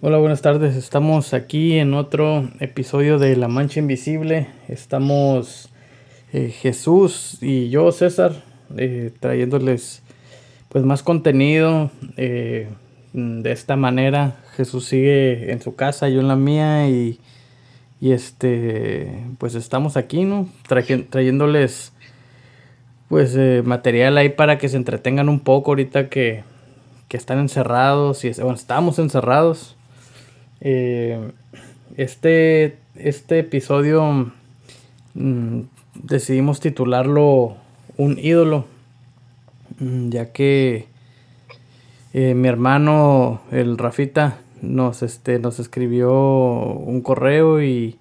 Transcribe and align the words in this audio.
Hola, 0.00 0.18
buenas 0.18 0.42
tardes. 0.42 0.76
Estamos 0.76 1.34
aquí 1.34 1.78
en 1.78 1.94
otro 1.94 2.48
episodio 2.60 3.18
de 3.18 3.36
La 3.36 3.48
Mancha 3.48 3.80
Invisible. 3.80 4.46
Estamos 4.68 5.70
eh, 6.32 6.50
Jesús 6.50 7.38
y 7.40 7.68
yo, 7.70 7.90
César, 7.90 8.32
eh, 8.76 9.12
trayéndoles 9.18 10.02
pues 10.68 10.84
más 10.84 11.02
contenido. 11.02 11.90
eh, 12.16 12.68
de 13.12 13.50
esta 13.52 13.74
manera, 13.74 14.36
Jesús 14.56 14.84
sigue 14.84 15.50
en 15.50 15.60
su 15.62 15.74
casa, 15.74 16.08
yo 16.08 16.20
en 16.20 16.28
la 16.28 16.36
mía 16.36 16.88
y, 16.88 17.18
y 18.00 18.12
este 18.12 19.24
pues 19.38 19.54
estamos 19.56 19.96
aquí, 19.96 20.24
¿no? 20.24 20.46
Traje- 20.68 21.06
trayéndoles 21.08 21.92
pues 23.08 23.36
material 23.64 24.18
ahí 24.18 24.28
para 24.28 24.58
que 24.58 24.68
se 24.68 24.76
entretengan 24.76 25.28
un 25.30 25.40
poco 25.40 25.70
ahorita 25.72 26.08
que, 26.10 26.44
que 27.08 27.16
están 27.16 27.38
encerrados 27.40 28.24
y 28.24 28.30
bueno, 28.34 28.54
estamos 28.54 28.98
encerrados. 29.00 29.74
Eh, 30.60 31.30
este, 31.96 32.78
este 32.96 33.38
episodio 33.38 34.32
mm, 35.14 35.60
decidimos 35.94 36.60
titularlo 36.60 37.56
Un 37.96 38.18
ídolo, 38.18 38.66
mm, 39.78 40.10
ya 40.10 40.32
que 40.32 40.86
eh, 42.14 42.34
mi 42.34 42.48
hermano, 42.48 43.42
el 43.52 43.76
Rafita, 43.78 44.38
nos, 44.62 45.02
este, 45.02 45.38
nos 45.38 45.60
escribió 45.60 46.12
un 46.12 47.00
correo 47.02 47.62
y, 47.62 47.96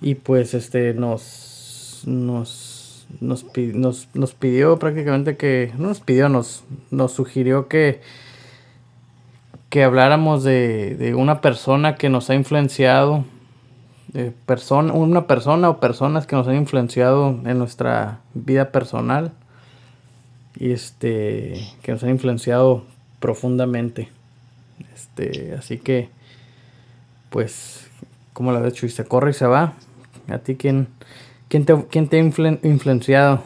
y 0.00 0.16
pues 0.16 0.54
este, 0.54 0.94
nos, 0.94 2.02
nos, 2.06 3.06
nos, 3.20 3.46
nos, 3.56 4.08
nos 4.14 4.34
pidió 4.34 4.78
prácticamente 4.78 5.36
que, 5.36 5.72
no 5.78 5.88
nos 5.88 6.00
pidió, 6.00 6.28
nos, 6.28 6.64
nos 6.90 7.12
sugirió 7.12 7.68
que, 7.68 8.00
que 9.70 9.82
habláramos 9.84 10.44
de, 10.44 10.94
de 10.96 11.14
una 11.14 11.40
persona 11.40 11.96
que 11.96 12.08
nos 12.08 12.30
ha 12.30 12.34
influenciado, 12.34 13.24
de 14.08 14.30
persona, 14.30 14.92
una 14.92 15.26
persona 15.26 15.68
o 15.68 15.80
personas 15.80 16.26
que 16.26 16.36
nos 16.36 16.46
han 16.48 16.56
influenciado 16.56 17.30
en 17.44 17.58
nuestra 17.58 18.20
vida 18.34 18.70
personal 18.70 19.32
y 20.58 20.70
este 20.72 21.60
que 21.82 21.92
nos 21.92 22.02
han 22.04 22.10
influenciado 22.10 22.84
profundamente. 23.20 24.08
Este, 24.94 25.54
así 25.58 25.78
que 25.78 26.08
pues 27.30 27.90
como 28.32 28.52
la 28.52 28.60
ves 28.60 28.74
Chuy, 28.74 28.90
se 28.90 29.04
corre 29.04 29.30
y 29.30 29.34
se 29.34 29.46
va. 29.46 29.72
¿A 30.28 30.38
ti 30.38 30.56
quién 30.56 30.88
quién 31.48 31.64
te, 31.64 31.86
quién 31.90 32.08
te 32.08 32.18
ha 32.18 32.22
influen- 32.22 32.60
influenciado? 32.62 33.40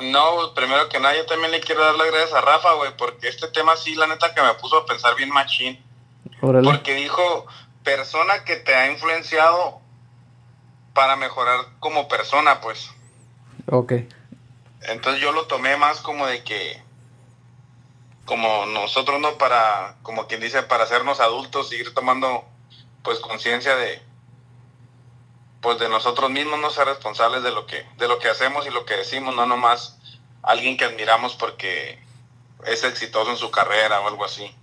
No, 0.00 0.54
primero 0.54 0.88
que 0.88 1.00
nada, 1.00 1.16
yo 1.16 1.26
también 1.26 1.50
le 1.50 1.60
quiero 1.60 1.84
dar 1.84 1.94
las 1.94 2.06
gracias 2.08 2.32
a 2.34 2.40
Rafa, 2.40 2.72
güey, 2.74 2.96
porque 2.96 3.28
este 3.28 3.48
tema 3.48 3.76
sí, 3.76 3.94
la 3.94 4.06
neta, 4.06 4.34
que 4.34 4.42
me 4.42 4.54
puso 4.54 4.78
a 4.78 4.86
pensar 4.86 5.14
bien 5.16 5.30
machín. 5.30 5.82
Órale. 6.40 6.68
Porque 6.68 6.94
dijo, 6.94 7.46
persona 7.82 8.44
que 8.44 8.56
te 8.56 8.74
ha 8.74 8.90
influenciado 8.90 9.80
para 10.94 11.16
mejorar 11.16 11.60
como 11.80 12.08
persona, 12.08 12.60
pues. 12.60 12.90
Ok. 13.70 13.92
Entonces 14.82 15.22
yo 15.22 15.32
lo 15.32 15.46
tomé 15.46 15.76
más 15.76 16.00
como 16.00 16.26
de 16.26 16.42
que, 16.44 16.82
como 18.24 18.66
nosotros, 18.66 19.20
¿no? 19.20 19.38
Para, 19.38 19.96
como 20.02 20.26
quien 20.26 20.40
dice, 20.40 20.62
para 20.62 20.84
hacernos 20.84 21.20
adultos, 21.20 21.68
seguir 21.68 21.94
tomando, 21.94 22.44
pues, 23.02 23.18
conciencia 23.20 23.76
de, 23.76 24.02
pues, 25.64 25.80
de 25.80 25.88
nosotros 25.88 26.30
mismos, 26.30 26.60
no 26.60 26.70
ser 26.70 26.86
responsables 26.86 27.42
de 27.42 27.50
lo 27.50 27.66
que, 27.66 27.84
de 27.96 28.06
lo 28.06 28.20
que 28.20 28.28
hacemos 28.28 28.66
y 28.66 28.70
lo 28.70 28.84
que 28.84 28.94
decimos, 28.94 29.34
no 29.34 29.46
nomás 29.46 29.98
alguien 30.42 30.76
que 30.76 30.84
admiramos 30.84 31.34
porque 31.34 31.98
es 32.66 32.84
exitoso 32.84 33.30
en 33.32 33.36
su 33.36 33.50
carrera 33.50 34.00
o 34.00 34.06
algo 34.08 34.24
así. 34.24 34.54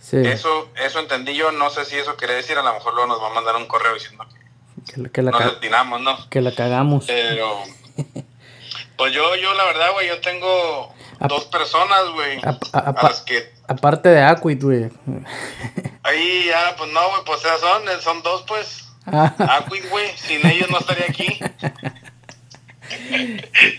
Sí. 0.00 0.16
Eso, 0.18 0.68
eso 0.76 0.98
entendí 1.00 1.34
yo, 1.34 1.50
no 1.52 1.70
sé 1.70 1.84
si 1.86 1.96
eso 1.96 2.16
quiere 2.16 2.34
decir, 2.34 2.58
a 2.58 2.62
lo 2.62 2.74
mejor 2.74 2.92
luego 2.94 3.08
nos 3.08 3.22
va 3.22 3.28
a 3.28 3.34
mandar 3.34 3.56
un 3.56 3.66
correo 3.66 3.94
diciendo 3.94 4.24
que 4.28 4.92
Que, 4.92 5.00
la- 5.00 5.08
que 5.08 5.22
la, 5.22 5.30
nos 5.30 5.44
destinamos, 5.44 6.00
¿no? 6.02 6.28
que 6.30 6.40
la 6.40 6.54
cagamos. 6.54 7.04
Pero, 7.06 7.62
pues 8.96 9.12
yo, 9.12 9.34
yo 9.36 9.54
la 9.54 9.64
verdad, 9.64 9.92
güey, 9.92 10.08
yo 10.08 10.20
tengo 10.20 10.92
Ap- 11.20 11.28
dos 11.30 11.44
personas, 11.46 12.08
güey, 12.12 12.38
a- 12.44 12.58
a 12.72 12.78
apa- 12.90 13.08
las 13.08 13.20
que 13.22 13.52
aparte 13.66 14.08
de 14.08 14.22
Aquid, 14.22 14.62
güey. 14.62 14.90
ahí 16.02 16.44
ya, 16.46 16.74
pues 16.76 16.90
no, 16.92 17.08
güey, 17.10 17.22
pues 17.24 17.40
esas 17.44 17.60
son, 17.60 17.82
son 18.00 18.22
dos, 18.22 18.44
pues. 18.46 18.84
Ah, 19.12 19.34
Aquid, 19.64 19.84
güey, 19.90 20.08
sin 20.16 20.46
ellos 20.46 20.70
no 20.70 20.78
estaría 20.78 21.06
aquí. 21.08 21.38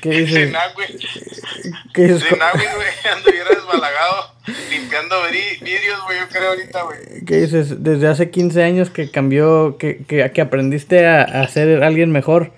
¿Qué 0.02 0.10
dices? 0.10 0.48
Sin 0.48 0.56
Aquid, 0.56 0.96
¿Qué 1.94 2.02
dices? 2.04 2.24
sin 2.30 2.42
Aquid, 2.42 2.68
güey, 2.76 3.14
anduviera 3.14 3.50
desbalagado, 3.50 4.36
limpiando 4.70 5.16
vidrios, 5.62 6.04
güey, 6.06 6.20
yo 6.20 6.30
creo 6.30 6.50
ahorita, 6.50 6.82
güey. 6.84 7.00
¿Qué 7.26 7.38
dices? 7.42 7.84
Desde 7.84 8.08
hace 8.08 8.30
15 8.30 8.64
años 8.64 8.90
que 8.90 9.12
cambió, 9.12 9.78
que, 9.78 10.04
que, 10.06 10.32
que 10.32 10.42
aprendiste 10.42 11.06
a, 11.06 11.22
a 11.24 11.48
ser 11.48 11.84
alguien 11.84 12.12
mejor. 12.12 12.52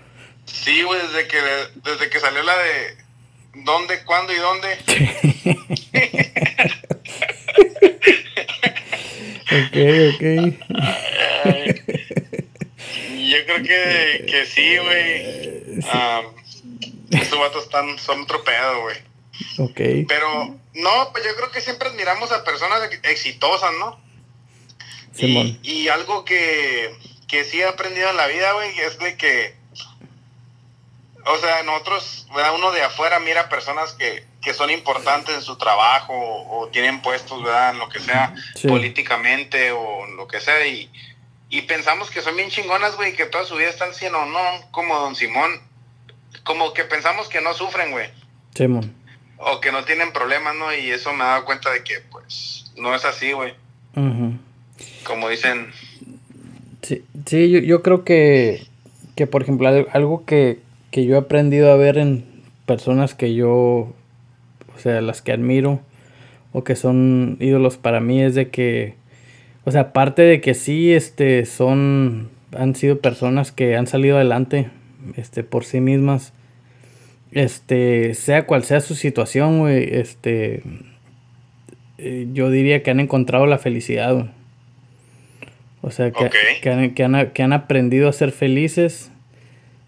Sí, 0.46 0.82
güey, 0.84 1.00
desde 1.02 1.28
que, 1.28 1.38
desde 1.84 2.10
que 2.10 2.20
salió 2.20 2.44
la 2.44 2.54
de 2.58 2.98
dónde, 3.66 4.04
cuándo 4.06 4.34
y 4.34 4.38
dónde. 4.38 4.78
Ok, 9.52 9.76
ok. 10.14 10.24
Ay, 11.44 11.82
yo 13.30 13.46
creo 13.46 13.64
que, 13.64 14.26
que 14.26 14.46
sí, 14.46 14.78
güey. 14.78 15.80
Am, 15.92 16.26
estos 17.12 17.40
vatos 17.40 17.64
están, 17.64 17.98
son 18.00 18.22
otro 18.22 18.44
pedo, 18.44 18.82
güey. 18.82 18.98
Ok. 19.58 20.06
Pero, 20.08 20.58
no, 20.74 21.10
pues 21.12 21.24
yo 21.26 21.36
creo 21.36 21.52
que 21.52 21.62
siempre 21.62 21.90
admiramos 21.90 22.32
a 22.32 22.44
personas 22.44 22.84
ex- 22.92 23.00
exitosas, 23.04 23.72
¿no? 23.80 24.00
Simón. 25.14 25.60
Y, 25.64 25.84
y 25.84 25.88
algo 25.90 26.24
que, 26.26 26.96
que 27.28 27.44
sí 27.44 27.60
he 27.60 27.66
aprendido 27.66 28.10
en 28.10 28.18
la 28.18 28.28
vida, 28.28 28.54
güey, 28.54 28.78
es 28.80 28.98
de 29.00 29.18
que, 29.18 29.56
o 31.26 31.38
sea, 31.38 31.64
nosotros, 31.64 32.28
¿verdad? 32.36 32.56
Uno 32.56 32.72
de 32.72 32.82
afuera 32.84 33.20
mira 33.20 33.50
personas 33.50 33.94
que, 33.94 34.26
que 34.42 34.54
son 34.54 34.70
importantes 34.72 35.36
en 35.36 35.42
su 35.42 35.58
trabajo 35.58 36.14
o, 36.14 36.60
o 36.62 36.68
tienen 36.70 37.02
puestos, 37.02 37.44
¿verdad? 37.44 37.72
En 37.72 37.80
lo 37.80 37.90
que 37.90 38.00
sea, 38.00 38.34
Sí. 38.56 38.68
políticamente 38.68 39.72
o 39.72 40.06
en 40.08 40.16
lo 40.18 40.28
que 40.28 40.40
sea, 40.40 40.66
y, 40.66 40.90
y 41.52 41.62
pensamos 41.64 42.10
que 42.10 42.22
son 42.22 42.36
bien 42.36 42.50
chingonas, 42.50 42.96
güey, 42.96 43.16
que 43.16 43.26
toda 43.28 43.46
su 43.46 43.56
vida 43.56 43.70
están 43.70 43.94
siendo, 43.94 44.26
no, 44.26 44.40
como 44.72 44.98
Don 44.98 45.16
Simón, 45.16 45.52
como 46.44 46.74
que 46.74 46.84
pensamos 46.86 47.28
que 47.30 47.42
no 47.42 47.54
sufren, 47.54 47.92
güey 47.92 48.08
Simón. 48.56 48.94
o 49.38 49.62
que 49.62 49.72
no 49.72 49.84
tienen 49.84 50.12
problemas, 50.14 50.56
¿no? 50.56 50.74
Y 50.74 50.90
eso 50.90 51.14
me 51.14 51.24
ha 51.24 51.28
dado 51.28 51.46
cuenta 51.46 51.70
de 51.72 51.84
que, 51.84 52.00
pues, 52.12 52.72
no 52.78 52.96
es 52.96 53.06
así, 53.06 53.32
güey. 53.34 53.54
Ujú. 53.96 54.34
Como 55.04 55.30
dicen, 55.30 55.72
Sí, 56.82 57.04
sí 57.28 57.50
yo, 57.52 57.60
yo 57.60 57.84
creo 57.84 58.04
que, 58.04 58.66
que, 59.16 59.28
por 59.28 59.44
ejemplo, 59.44 59.68
al- 59.68 59.88
algo 59.94 60.26
que, 60.26 60.60
que 60.90 61.06
yo 61.06 61.16
he 61.16 61.20
aprendido 61.20 61.72
a 61.72 61.76
ver 61.76 61.98
en 62.00 62.26
personas 62.66 63.14
que 63.14 63.36
yo, 63.36 63.52
o 64.76 64.80
sea, 64.80 65.02
las 65.02 65.22
que 65.22 65.32
admiro 65.32 65.80
o 66.54 66.64
que 66.64 66.76
son 66.76 67.38
ídolos 67.40 67.78
para 67.78 68.00
mí 68.00 68.22
es 68.24 68.34
de 68.36 68.50
que, 68.50 68.96
o 69.64 69.72
sea, 69.72 69.82
aparte 69.82 70.22
de 70.22 70.42
que 70.42 70.54
sí, 70.54 70.92
este, 70.92 71.46
son, 71.46 72.30
han 72.56 72.76
sido 72.76 73.00
personas 73.00 73.52
que 73.52 73.76
han 73.76 73.88
salido 73.88 74.16
adelante, 74.18 74.70
este, 75.16 75.44
por 75.44 75.66
sí 75.66 75.80
mismas, 75.80 76.34
este, 77.32 78.14
sea 78.14 78.46
cual 78.46 78.64
sea 78.64 78.82
su 78.82 78.96
situación, 78.96 79.60
güey, 79.60 79.88
este, 79.92 80.64
eh, 81.98 82.28
yo 82.34 82.50
diría 82.50 82.84
que 82.84 82.92
han 82.92 83.00
encontrado 83.00 83.46
la 83.46 83.58
felicidad, 83.58 84.14
güey. 84.14 84.26
O 85.82 85.90
sea, 85.92 86.12
que, 86.12 86.26
Ok. 86.26 86.36
que, 86.62 86.70
han, 86.70 86.94
que, 86.94 87.04
han, 87.04 87.32
que 87.32 87.44
han 87.44 87.54
aprendido 87.54 88.08
a 88.08 88.14
ser 88.14 88.32
felices. 88.32 89.12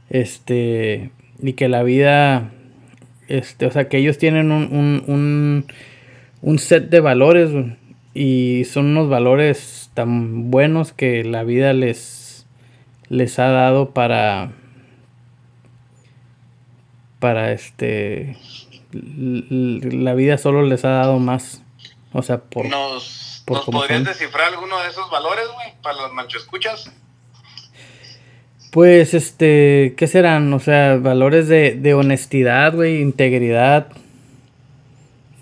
Este. 0.10 1.12
Y 1.42 1.54
que 1.54 1.70
la 1.70 1.84
vida. 1.84 2.52
Este. 3.28 3.66
O 3.66 3.72
sea, 3.72 3.90
que 3.90 3.98
ellos 3.98 4.18
tienen 4.18 4.52
un, 4.52 4.64
un, 4.72 5.04
un, 5.08 5.66
un 6.42 6.60
set 6.60 6.90
de 6.90 7.00
valores. 7.00 7.52
güey, 7.52 7.76
Y 8.14 8.66
son 8.66 8.88
unos 8.88 9.10
valores 9.10 9.90
tan 9.94 10.52
buenos 10.52 10.94
que 10.94 11.24
la 11.24 11.44
vida 11.44 11.74
les. 11.74 12.46
Les 13.10 13.40
ha 13.40 13.48
dado 13.48 13.92
para. 13.92 14.52
Para 17.20 17.52
este. 17.52 18.38
La 18.92 20.14
vida 20.14 20.38
solo 20.38 20.62
les 20.64 20.86
ha 20.86 20.90
dado 20.90 21.20
más. 21.20 21.64
O 22.12 22.22
sea, 22.22 22.40
por. 22.40 22.68
¿nos, 22.68 23.44
por 23.46 23.58
¿nos 23.58 23.66
podrías 23.66 24.00
son. 24.00 24.04
descifrar 24.04 24.54
alguno 24.54 24.80
de 24.82 24.90
esos 24.90 25.10
valores, 25.10 25.46
güey? 25.56 25.74
Para 25.82 25.98
los 26.04 26.14
manchoescuchas. 26.14 26.92
Pues, 28.72 29.14
este, 29.14 29.94
¿qué 29.98 30.08
serán? 30.08 30.52
O 30.54 30.60
sea, 30.60 30.98
valores 30.98 31.48
de, 31.48 31.76
de 31.76 31.94
honestidad, 31.94 32.74
güey, 32.74 33.02
integridad, 33.02 33.88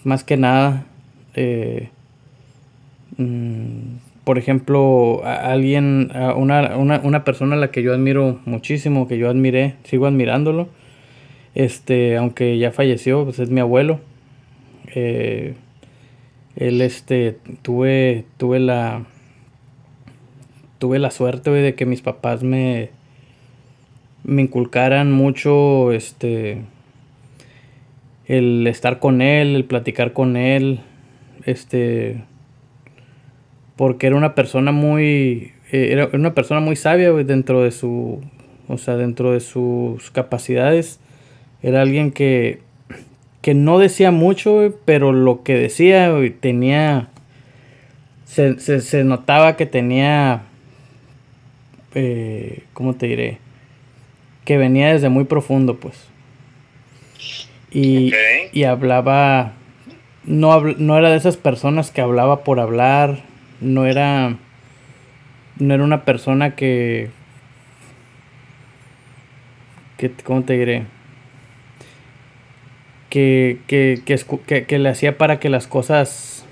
más 0.03 0.25
que 0.25 0.35
nada. 0.35 0.85
Eh, 1.33 1.91
por 4.23 4.37
ejemplo, 4.37 5.21
alguien, 5.25 6.11
una, 6.35 6.77
una, 6.77 6.99
una 7.03 7.23
persona 7.23 7.55
a 7.55 7.59
la 7.59 7.71
que 7.71 7.81
yo 7.83 7.93
admiro 7.93 8.39
muchísimo, 8.45 9.07
que 9.07 9.17
yo 9.17 9.29
admiré, 9.29 9.75
sigo 9.83 10.05
admirándolo, 10.05 10.69
este, 11.55 12.17
aunque 12.17 12.57
ya 12.57 12.71
falleció, 12.71 13.23
pues 13.25 13.39
es 13.39 13.49
mi 13.49 13.59
abuelo. 13.59 13.99
Eh, 14.93 15.55
él, 16.55 16.81
este, 16.81 17.37
tuve, 17.61 18.25
tuve 18.37 18.59
la, 18.59 19.05
tuve 20.77 20.99
la 20.99 21.11
suerte, 21.11 21.49
de 21.49 21.75
que 21.75 21.85
mis 21.85 22.01
papás 22.01 22.43
me, 22.43 22.89
me 24.23 24.43
inculcaran 24.43 25.11
mucho, 25.11 25.91
este, 25.91 26.61
el 28.27 28.67
estar 28.67 28.99
con 28.99 29.21
él, 29.21 29.55
el 29.55 29.65
platicar 29.65 30.13
con 30.13 30.37
él, 30.37 30.81
este, 31.45 32.23
porque 33.81 34.05
era 34.05 34.15
una 34.15 34.35
persona 34.35 34.71
muy, 34.71 35.53
eh, 35.71 35.87
era 35.89 36.07
una 36.13 36.35
persona 36.35 36.59
muy 36.59 36.75
sabia, 36.75 37.11
dentro 37.13 37.63
de 37.63 37.71
su, 37.71 38.21
o 38.67 38.77
sea, 38.77 38.95
dentro 38.95 39.31
de 39.31 39.39
sus 39.39 40.11
capacidades, 40.11 40.99
era 41.63 41.81
alguien 41.81 42.11
que, 42.11 42.59
que 43.41 43.55
no 43.55 43.79
decía 43.79 44.11
mucho, 44.11 44.77
pero 44.85 45.13
lo 45.13 45.41
que 45.41 45.55
decía, 45.55 46.13
tenía, 46.41 47.09
se, 48.23 48.59
se, 48.59 48.81
se 48.81 49.03
notaba 49.03 49.57
que 49.57 49.65
tenía, 49.65 50.43
eh, 51.95 52.61
¿cómo 52.73 52.93
te 52.93 53.07
diré? 53.07 53.39
Que 54.45 54.59
venía 54.59 54.93
desde 54.93 55.09
muy 55.09 55.23
profundo, 55.23 55.77
pues. 55.77 56.07
Y, 57.71 58.13
y 58.53 58.63
hablaba, 58.63 59.53
no, 60.23 60.61
no 60.61 60.99
era 60.99 61.09
de 61.09 61.17
esas 61.17 61.37
personas 61.37 61.89
que 61.89 62.01
hablaba 62.01 62.43
por 62.43 62.59
hablar, 62.59 63.30
no 63.61 63.85
era, 63.85 64.35
no 65.57 65.73
era 65.73 65.83
una 65.83 66.03
persona 66.03 66.55
que, 66.55 67.09
que 69.97 70.11
¿cómo 70.23 70.43
te 70.43 70.57
diré? 70.57 70.83
Que, 73.09 73.59
que, 73.67 74.01
que, 74.05 74.19
que, 74.45 74.65
que 74.65 74.79
le 74.79 74.89
hacía 74.89 75.17
para 75.17 75.39
que 75.39 75.49
las 75.49 75.67
cosas 75.67 76.45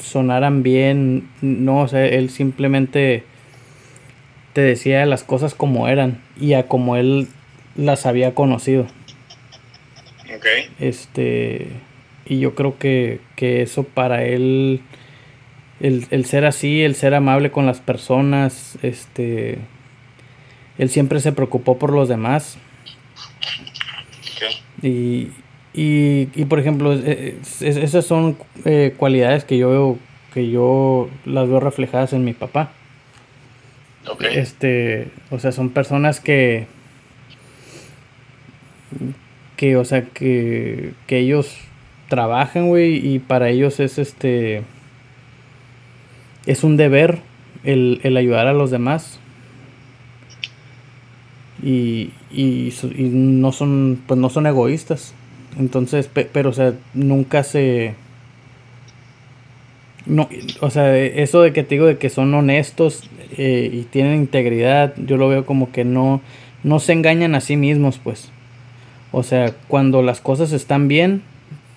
sonaran 0.00 0.62
bien, 0.62 1.28
no, 1.42 1.80
o 1.82 1.88
sea, 1.88 2.04
él 2.06 2.30
simplemente 2.30 3.24
te 4.52 4.60
decía 4.60 5.06
las 5.06 5.24
cosas 5.24 5.54
como 5.54 5.88
eran 5.88 6.20
y 6.40 6.54
a 6.54 6.66
como 6.66 6.96
él 6.96 7.28
las 7.76 8.06
había 8.06 8.34
conocido. 8.34 8.86
Ok. 10.34 10.46
Este, 10.80 11.68
y 12.26 12.40
yo 12.40 12.54
creo 12.54 12.78
que, 12.78 13.20
que 13.36 13.62
eso 13.62 13.84
para 13.84 14.24
él, 14.24 14.80
el, 15.80 16.06
el 16.10 16.24
ser 16.24 16.44
así, 16.44 16.82
el 16.82 16.94
ser 16.94 17.14
amable 17.14 17.50
con 17.50 17.66
las 17.66 17.80
personas, 17.80 18.78
este, 18.82 19.58
él 20.78 20.90
siempre 20.90 21.20
se 21.20 21.32
preocupó 21.32 21.78
por 21.78 21.92
los 21.92 22.08
demás. 22.08 22.58
Y, 24.82 25.28
y, 25.74 26.28
y, 26.34 26.44
por 26.48 26.58
ejemplo, 26.60 26.92
es- 26.92 27.62
es- 27.62 27.76
esas 27.76 28.04
son 28.04 28.36
eh, 28.64 28.94
cualidades 28.96 29.44
que 29.44 29.58
yo 29.58 29.70
veo, 29.70 29.98
que 30.34 30.50
yo 30.50 31.08
las 31.24 31.48
veo 31.48 31.60
reflejadas 31.60 32.12
en 32.12 32.24
mi 32.24 32.32
papá. 32.32 32.72
Ok. 34.08 34.24
Este, 34.30 35.08
o 35.30 35.38
sea, 35.38 35.52
son 35.52 35.70
personas 35.70 36.20
que 36.20 36.66
que, 39.56 39.76
o 39.76 39.84
sea, 39.84 40.02
que, 40.02 40.92
que 41.06 41.18
ellos 41.18 41.56
trabajan, 42.08 42.68
güey, 42.68 43.04
y 43.14 43.18
para 43.18 43.48
ellos 43.50 43.80
es 43.80 43.98
este 43.98 44.62
es 46.48 46.64
un 46.64 46.76
deber 46.76 47.18
el, 47.62 48.00
el 48.02 48.16
ayudar 48.16 48.46
a 48.48 48.52
los 48.52 48.70
demás. 48.70 49.20
Y, 51.62 52.10
y, 52.30 52.72
no 52.96 53.52
son 53.52 54.00
pues 54.06 54.18
no 54.18 54.30
son 54.30 54.46
egoístas. 54.46 55.14
Entonces, 55.58 56.06
pe- 56.06 56.28
pero 56.32 56.50
o 56.50 56.52
sea, 56.52 56.74
nunca 56.94 57.42
se 57.42 57.94
no, 60.06 60.28
o 60.60 60.70
sea, 60.70 60.96
eso 60.96 61.42
de 61.42 61.52
que 61.52 61.62
te 61.64 61.74
digo 61.74 61.86
de 61.86 61.98
que 61.98 62.08
son 62.08 62.32
honestos 62.32 63.08
eh, 63.36 63.68
y 63.72 63.82
tienen 63.82 64.20
integridad, 64.20 64.94
yo 64.96 65.16
lo 65.18 65.28
veo 65.28 65.44
como 65.44 65.70
que 65.70 65.84
no, 65.84 66.22
no 66.62 66.78
se 66.80 66.92
engañan 66.94 67.34
a 67.34 67.40
sí 67.40 67.56
mismos, 67.56 67.98
pues. 68.02 68.30
O 69.12 69.22
sea, 69.22 69.52
cuando 69.68 70.02
las 70.02 70.20
cosas 70.20 70.52
están 70.52 70.88
bien, 70.88 71.22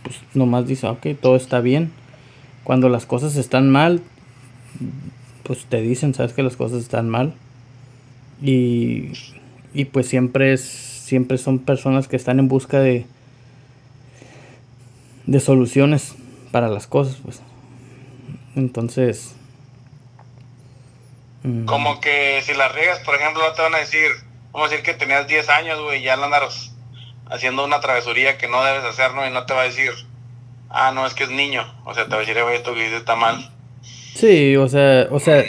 pues 0.03 0.18
nomás 0.33 0.68
dice, 0.68 0.88
ok, 0.88 1.07
todo 1.19 1.35
está 1.35 1.62
bien. 1.62 1.91
Cuando 2.63 2.89
las 2.89 3.06
cosas 3.06 3.35
están 3.38 3.69
mal, 3.69 4.01
pues 5.44 5.65
te 5.65 5.81
dicen, 5.81 6.13
sabes 6.13 6.33
que 6.33 6.44
las 6.44 6.56
cosas 6.56 6.79
están 6.81 7.09
mal. 7.09 7.33
Y, 8.41 9.12
y 9.73 9.85
pues 9.85 10.07
siempre 10.07 10.53
es, 10.53 10.62
siempre 10.62 11.38
son 11.38 11.59
personas 11.59 12.07
que 12.07 12.15
están 12.15 12.39
en 12.39 12.47
busca 12.47 12.79
de, 12.79 13.06
de 15.25 15.39
soluciones 15.39 16.15
para 16.51 16.68
las 16.68 16.88
cosas, 16.88 17.18
pues. 17.23 17.41
Entonces. 18.56 19.35
mm, 21.44 21.65
Como 21.65 22.00
que 22.01 22.41
si 22.44 22.53
la 22.53 22.69
riegas, 22.69 23.00
por 23.00 23.15
ejemplo, 23.15 23.41
te 23.53 23.62
van 23.62 23.75
a 23.75 23.79
decir, 23.79 24.09
vamos 24.51 24.68
a 24.68 24.71
decir 24.71 24.85
que 24.85 24.94
tenías 24.94 25.27
10 25.27 25.47
años, 25.50 25.81
güey, 25.81 26.01
ya 26.01 26.13
andas 26.13 26.73
haciendo 27.29 27.63
una 27.63 27.79
travesuría 27.79 28.38
que 28.38 28.47
no 28.47 28.63
debes 28.63 28.83
hacer, 28.83 29.13
¿no? 29.13 29.25
Y 29.25 29.31
no 29.31 29.45
te 29.45 29.53
va 29.53 29.62
a 29.62 29.65
decir, 29.65 29.91
ah, 30.69 30.91
no, 30.94 31.06
es 31.06 31.13
que 31.13 31.23
es 31.23 31.29
niño. 31.29 31.63
O 31.85 31.94
sea, 31.94 32.03
te 32.06 32.09
va 32.12 32.18
a 32.18 32.19
decir, 32.19 32.38
"Eh, 32.38 32.44
güey, 32.44 32.57
esto 32.57 32.73
que 32.73 32.79
hiciste 32.81 32.97
está 32.97 33.15
mal. 33.15 33.51
Sí, 34.13 34.56
o 34.58 34.68
sea, 34.68 35.08
o 35.12 35.19
sea, 35.19 35.44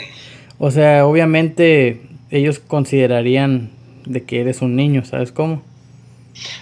o 0.57 0.71
sea, 0.71 1.05
obviamente 1.05 2.01
ellos 2.31 2.59
considerarían 2.59 3.71
de 4.05 4.23
que 4.23 4.41
eres 4.41 4.61
un 4.61 4.75
niño, 4.75 5.05
¿sabes 5.05 5.31
cómo? 5.31 5.61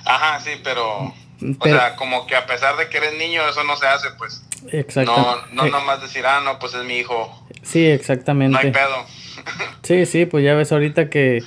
Ajá, 0.05 0.39
sí, 0.39 0.51
pero, 0.63 1.13
Pero- 1.39 1.55
o 1.59 1.79
sea, 1.79 1.95
como 1.95 2.27
que 2.27 2.35
a 2.35 2.45
pesar 2.45 2.75
de 2.77 2.89
que 2.89 2.97
eres 2.97 3.13
niño, 3.17 3.41
eso 3.49 3.63
no 3.63 3.75
se 3.77 3.87
hace, 3.87 4.07
pues. 4.17 4.43
Exacto. 4.71 5.11
No, 5.53 5.63
no 5.65 5.69
nomás 5.71 6.01
decir, 6.01 6.23
ah, 6.25 6.41
no, 6.43 6.59
pues 6.59 6.73
es 6.75 6.83
mi 6.85 6.97
hijo. 6.97 7.45
sí, 7.63 7.85
exactamente. 7.85 8.53
No 8.53 8.59
hay 8.59 8.71
pedo. 8.71 9.05
Sí, 9.83 10.05
sí, 10.05 10.25
pues 10.27 10.43
ya 10.43 10.53
ves 10.53 10.71
ahorita 10.71 11.09
que 11.09 11.41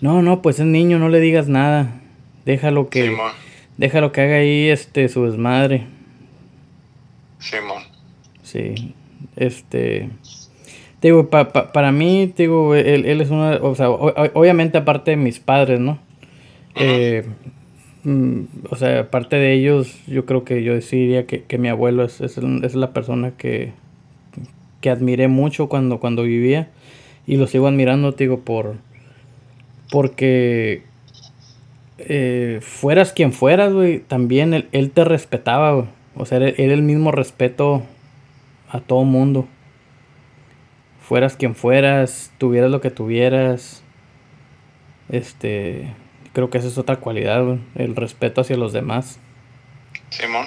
no, 0.00 0.22
no, 0.22 0.40
pues 0.42 0.60
es 0.60 0.66
niño, 0.66 0.98
no 1.00 1.08
le 1.08 1.18
digas 1.20 1.48
nada. 1.48 2.00
Déjalo 2.44 2.88
que 2.90 3.08
Simón, 3.08 3.32
déjalo 3.76 4.12
que 4.12 4.20
haga 4.20 4.36
ahí 4.36 4.68
este 4.68 5.08
su 5.08 5.24
desmadre. 5.26 5.86
Simón. 7.40 7.82
Sí. 8.42 8.94
Este 9.36 10.08
te 11.00 11.08
digo, 11.08 11.28
pa- 11.28 11.50
pa- 11.52 11.70
para 11.72 11.92
mí, 11.92 12.32
te 12.34 12.44
digo, 12.44 12.74
él, 12.74 13.04
él 13.04 13.20
es 13.20 13.28
una, 13.30 13.56
o 13.60 13.74
sea, 13.74 13.90
o- 13.90 14.12
obviamente 14.32 14.78
aparte 14.78 15.10
de 15.12 15.16
mis 15.18 15.38
padres, 15.38 15.78
¿no? 15.78 15.98
Eh, 16.76 17.24
mm, 18.04 18.40
o 18.70 18.76
sea, 18.76 19.00
aparte 19.00 19.36
de 19.36 19.52
ellos, 19.52 20.00
yo 20.06 20.24
creo 20.24 20.44
que 20.44 20.62
yo 20.62 20.80
sí 20.80 20.96
diría 20.96 21.26
que, 21.26 21.42
que 21.42 21.58
mi 21.58 21.68
abuelo 21.68 22.04
es, 22.04 22.20
es, 22.22 22.38
es 22.38 22.74
la 22.74 22.92
persona 22.94 23.32
que, 23.36 23.72
que 24.80 24.88
admiré 24.90 25.28
mucho 25.28 25.68
cuando, 25.68 26.00
cuando 26.00 26.22
vivía 26.22 26.68
y 27.26 27.36
lo 27.36 27.46
sigo 27.46 27.66
admirando, 27.68 28.12
te 28.12 28.24
digo, 28.24 28.40
por 28.40 28.76
porque 29.90 30.82
eh, 31.98 32.58
fueras 32.62 33.12
quien 33.12 33.32
fueras, 33.32 33.72
güey, 33.72 34.00
también 34.00 34.54
él, 34.54 34.68
él 34.72 34.90
te 34.90 35.04
respetaba, 35.04 35.72
güey. 35.74 35.86
O 36.16 36.26
sea, 36.26 36.38
era, 36.38 36.48
era 36.48 36.74
el 36.74 36.82
mismo 36.82 37.10
respeto 37.12 37.82
a 38.74 38.80
todo 38.80 39.04
mundo. 39.04 39.46
Fueras 41.00 41.36
quien 41.36 41.54
fueras, 41.54 42.32
tuvieras 42.38 42.70
lo 42.70 42.80
que 42.80 42.90
tuvieras. 42.90 43.84
Este, 45.08 45.94
creo 46.32 46.50
que 46.50 46.58
esa 46.58 46.66
es 46.66 46.76
otra 46.76 46.96
cualidad, 46.96 47.44
güey, 47.44 47.60
el 47.76 47.94
respeto 47.94 48.40
hacia 48.40 48.56
los 48.56 48.72
demás. 48.72 49.20
Simón. 50.10 50.46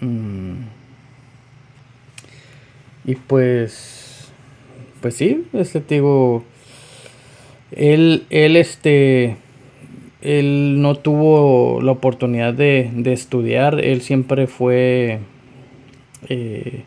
Mm. 0.00 0.64
Y 3.04 3.16
pues, 3.16 4.32
pues 5.02 5.14
sí, 5.14 5.44
este 5.52 5.80
te 5.80 5.96
digo, 5.96 6.44
él, 7.72 8.26
él 8.30 8.56
este, 8.56 9.36
él 10.22 10.80
no 10.80 10.94
tuvo 10.94 11.82
la 11.82 11.92
oportunidad 11.92 12.54
de, 12.54 12.90
de 12.94 13.12
estudiar, 13.12 13.84
él 13.84 14.00
siempre 14.02 14.46
fue, 14.46 15.18
eh, 16.28 16.84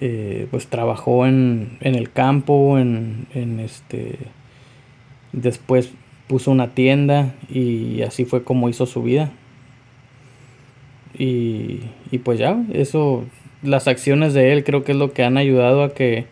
eh, 0.00 0.46
pues 0.50 0.66
trabajó 0.66 1.26
en, 1.26 1.78
en 1.80 1.94
el 1.94 2.10
campo, 2.10 2.78
en, 2.78 3.26
en 3.34 3.60
este, 3.60 4.18
después 5.32 5.92
puso 6.26 6.50
una 6.50 6.74
tienda 6.74 7.34
y 7.48 8.02
así 8.02 8.24
fue 8.24 8.42
como 8.42 8.68
hizo 8.68 8.86
su 8.86 9.02
vida. 9.02 9.32
Y, 11.18 11.80
y 12.10 12.18
pues 12.18 12.38
ya, 12.38 12.62
eso, 12.72 13.24
las 13.62 13.88
acciones 13.88 14.34
de 14.34 14.52
él 14.52 14.64
creo 14.64 14.84
que 14.84 14.92
es 14.92 14.98
lo 14.98 15.12
que 15.12 15.24
han 15.24 15.38
ayudado 15.38 15.82
a 15.82 15.94
que, 15.94 16.26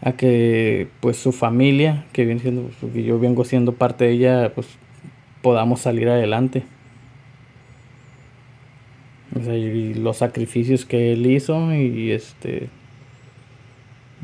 a 0.00 0.12
que 0.12 0.88
pues 1.00 1.18
su 1.18 1.32
familia, 1.32 2.06
que 2.12 2.24
viene 2.24 2.40
siendo, 2.40 2.70
yo 2.94 3.18
vengo 3.18 3.44
siendo 3.44 3.72
parte 3.72 4.04
de 4.06 4.12
ella, 4.12 4.52
pues 4.54 4.66
podamos 5.42 5.80
salir 5.80 6.08
adelante. 6.08 6.62
O 9.38 9.42
sea, 9.42 9.54
y 9.54 9.94
los 9.94 10.18
sacrificios 10.18 10.84
que 10.84 11.12
él 11.12 11.26
hizo 11.26 11.72
y 11.72 12.12
este, 12.12 12.68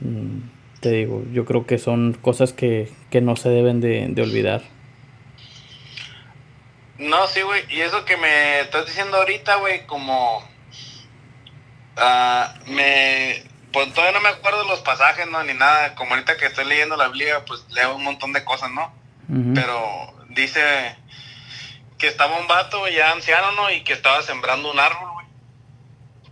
mm, 0.02 0.80
te 0.80 0.90
digo, 0.90 1.24
yo 1.32 1.44
creo 1.44 1.66
que 1.66 1.78
son 1.78 2.12
cosas 2.12 2.52
que, 2.52 2.90
que 3.10 3.20
no 3.20 3.36
se 3.36 3.48
deben 3.48 3.80
de, 3.80 4.06
de 4.08 4.22
olvidar. 4.22 4.62
No, 6.98 7.26
sí, 7.28 7.42
güey. 7.42 7.62
Y 7.70 7.80
eso 7.80 8.04
que 8.04 8.16
me 8.16 8.60
estás 8.60 8.86
diciendo 8.86 9.16
ahorita, 9.18 9.56
güey, 9.56 9.86
como... 9.86 10.42
ah, 11.96 12.54
me, 12.66 13.42
pues 13.72 13.92
todavía 13.94 14.18
no 14.18 14.22
me 14.22 14.30
acuerdo 14.30 14.64
los 14.64 14.80
pasajes, 14.80 15.26
no, 15.30 15.42
ni 15.44 15.54
nada. 15.54 15.94
Como 15.94 16.14
ahorita 16.14 16.36
que 16.36 16.46
estoy 16.46 16.66
leyendo 16.66 16.96
la 16.96 17.08
Biblia, 17.08 17.44
pues 17.46 17.64
leo 17.70 17.96
un 17.96 18.04
montón 18.04 18.32
de 18.32 18.44
cosas, 18.44 18.70
¿no? 18.72 18.92
Pero 19.54 20.14
dice 20.30 20.60
que 21.98 22.06
estaba 22.06 22.38
un 22.38 22.46
vato 22.46 22.88
ya 22.88 23.12
anciano, 23.12 23.52
¿no? 23.52 23.70
Y 23.70 23.82
que 23.82 23.92
estaba 23.92 24.22
sembrando 24.22 24.70
un 24.70 24.78
árbol. 24.78 25.24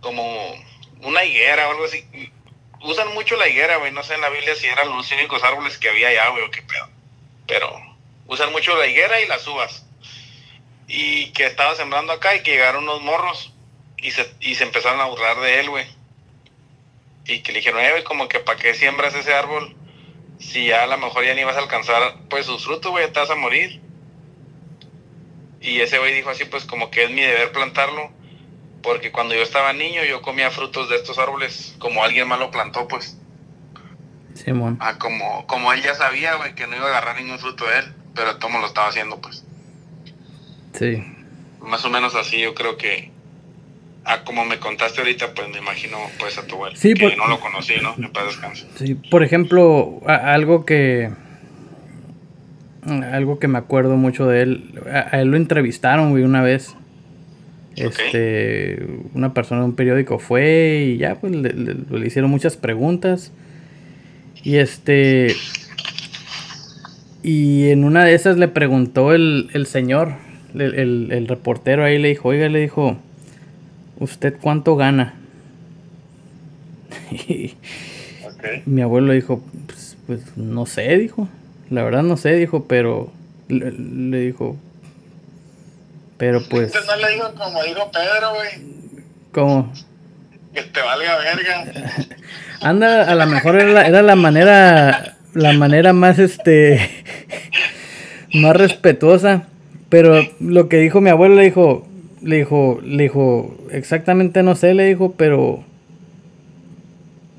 Como 0.00 0.54
una 1.02 1.24
higuera 1.24 1.68
o 1.68 1.72
algo 1.72 1.84
así. 1.84 2.06
Usan 2.82 3.12
mucho 3.14 3.36
la 3.36 3.48
higuera, 3.48 3.76
güey. 3.76 3.92
No 3.92 4.02
sé 4.02 4.14
en 4.14 4.20
la 4.20 4.28
Biblia 4.28 4.54
si 4.54 4.66
eran 4.66 4.88
los 4.88 5.10
únicos 5.10 5.42
árboles 5.42 5.78
que 5.78 5.88
había 5.88 6.08
allá, 6.08 6.28
güey, 6.28 6.44
o 6.44 6.50
qué 6.50 6.62
pedo. 6.62 6.88
Pero 7.46 7.74
usan 8.26 8.52
mucho 8.52 8.76
la 8.76 8.86
higuera 8.86 9.20
y 9.20 9.26
las 9.26 9.46
uvas. 9.46 9.86
Y 10.86 11.32
que 11.32 11.46
estaba 11.46 11.74
sembrando 11.74 12.12
acá 12.12 12.36
y 12.36 12.42
que 12.42 12.52
llegaron 12.52 12.84
unos 12.84 13.02
morros 13.02 13.52
y 13.96 14.12
se, 14.12 14.32
y 14.40 14.54
se 14.54 14.64
empezaron 14.64 15.00
a 15.00 15.06
burlar 15.06 15.40
de 15.40 15.60
él, 15.60 15.70
güey. 15.70 15.86
Y 17.24 17.40
que 17.40 17.50
le 17.50 17.58
dijeron, 17.58 17.80
eh, 17.80 18.04
como 18.04 18.28
que 18.28 18.38
para 18.38 18.58
qué 18.58 18.72
siembras 18.74 19.14
ese 19.14 19.34
árbol 19.34 19.74
si 20.38 20.66
ya 20.66 20.84
a 20.84 20.86
lo 20.86 20.98
mejor 20.98 21.24
ya 21.24 21.34
ni 21.34 21.44
vas 21.44 21.56
a 21.56 21.60
alcanzar 21.60 22.16
pues 22.28 22.46
sus 22.46 22.64
frutos, 22.64 22.90
güey, 22.90 23.10
te 23.10 23.20
vas 23.20 23.30
a 23.30 23.36
morir. 23.36 23.80
Y 25.66 25.80
ese 25.80 25.98
güey 25.98 26.14
dijo 26.14 26.30
así, 26.30 26.44
pues 26.44 26.64
como 26.64 26.90
que 26.90 27.04
es 27.04 27.10
mi 27.10 27.20
deber 27.22 27.52
plantarlo, 27.52 28.10
porque 28.82 29.10
cuando 29.10 29.34
yo 29.34 29.42
estaba 29.42 29.72
niño 29.72 30.04
yo 30.04 30.22
comía 30.22 30.50
frutos 30.50 30.88
de 30.88 30.96
estos 30.96 31.18
árboles, 31.18 31.74
como 31.78 32.04
alguien 32.04 32.28
más 32.28 32.38
lo 32.38 32.50
plantó, 32.50 32.86
pues. 32.86 33.18
Simón. 34.34 34.78
Ah, 34.80 34.98
como, 34.98 35.46
como 35.46 35.72
él 35.72 35.82
ya 35.82 35.94
sabía, 35.94 36.36
güey, 36.36 36.54
que 36.54 36.66
no 36.66 36.76
iba 36.76 36.86
a 36.86 36.88
agarrar 36.88 37.16
ningún 37.20 37.38
fruto 37.38 37.66
de 37.66 37.80
él, 37.80 37.84
pero 38.14 38.36
Tomo 38.38 38.60
lo 38.60 38.66
estaba 38.66 38.88
haciendo, 38.88 39.20
pues. 39.20 39.44
Sí. 40.72 41.02
Más 41.60 41.84
o 41.84 41.90
menos 41.90 42.14
así, 42.14 42.40
yo 42.40 42.54
creo 42.54 42.76
que, 42.76 43.10
Ah, 44.08 44.22
como 44.24 44.44
me 44.44 44.60
contaste 44.60 45.00
ahorita, 45.00 45.34
pues 45.34 45.48
me 45.48 45.58
imagino 45.58 45.98
pues 46.20 46.38
a 46.38 46.46
tu 46.46 46.54
abuelo. 46.54 46.76
Sí, 46.76 46.94
que 46.94 47.16
no 47.16 47.26
lo 47.26 47.40
conocí, 47.40 47.74
¿no? 47.82 47.92
En 47.98 48.12
paz 48.12 48.26
descanso. 48.26 48.64
Sí, 48.76 48.94
por 48.94 49.24
ejemplo, 49.24 50.00
algo 50.06 50.64
que 50.64 51.10
algo 52.86 53.38
que 53.38 53.48
me 53.48 53.58
acuerdo 53.58 53.96
mucho 53.96 54.26
de 54.26 54.42
él, 54.42 54.74
a, 54.90 55.20
él 55.20 55.28
lo 55.28 55.36
entrevistaron, 55.36 56.10
güey, 56.10 56.24
una 56.24 56.42
vez. 56.42 56.74
Este, 57.76 58.86
una 59.12 59.34
persona 59.34 59.60
de 59.60 59.66
un 59.66 59.74
periódico 59.74 60.18
fue 60.18 60.94
y 60.94 60.96
ya, 60.96 61.16
pues 61.16 61.34
le, 61.34 62.06
hicieron 62.06 62.30
muchas 62.30 62.56
preguntas. 62.56 63.32
Y 64.42 64.56
este, 64.56 65.34
y 67.22 67.68
en 67.70 67.84
una 67.84 68.04
de 68.04 68.14
esas 68.14 68.38
le 68.38 68.48
preguntó 68.48 69.12
el, 69.12 69.50
el 69.52 69.66
señor, 69.66 70.14
el, 70.54 71.12
el, 71.12 71.28
reportero 71.28 71.84
ahí 71.84 71.98
le 71.98 72.08
dijo, 72.08 72.28
oiga, 72.28 72.48
le 72.48 72.60
dijo, 72.60 72.96
¿usted 73.98 74.36
cuánto 74.40 74.76
gana? 74.76 75.14
Mi 78.66 78.80
abuelo 78.80 79.12
dijo, 79.12 79.42
pues, 79.66 79.96
pues, 80.06 80.36
no 80.36 80.66
sé, 80.66 80.96
dijo. 80.98 81.28
La 81.70 81.82
verdad 81.82 82.02
no 82.02 82.16
sé, 82.16 82.32
dijo, 82.34 82.64
pero 82.64 83.12
le, 83.48 84.20
dijo, 84.20 84.56
pero 86.16 86.40
pues... 86.48 86.74
Usted 86.74 86.86
no 86.86 86.96
le 86.96 87.14
dijo 87.14 87.34
como 87.34 87.62
dijo 87.62 87.90
Pedro, 87.90 88.34
güey. 88.34 89.02
¿Cómo? 89.32 89.72
Que 90.54 90.62
te 90.62 90.80
valga 90.80 91.18
verga. 91.18 91.64
Anda, 92.60 93.10
a 93.10 93.14
lo 93.14 93.26
mejor 93.26 93.56
era 93.56 93.70
la, 93.70 93.86
era 93.86 94.02
la 94.02 94.16
manera, 94.16 95.16
la 95.34 95.52
manera 95.52 95.92
más, 95.92 96.18
este, 96.18 96.88
más 98.34 98.56
respetuosa. 98.56 99.48
Pero 99.88 100.20
lo 100.40 100.68
que 100.68 100.78
dijo 100.78 101.00
mi 101.00 101.10
abuelo, 101.10 101.34
le 101.34 101.44
dijo, 101.44 101.86
le 102.22 102.36
dijo, 102.36 102.80
le 102.82 103.04
dijo, 103.04 103.56
exactamente 103.70 104.42
no 104.42 104.56
sé, 104.56 104.74
le 104.74 104.86
dijo, 104.86 105.12
pero, 105.16 105.64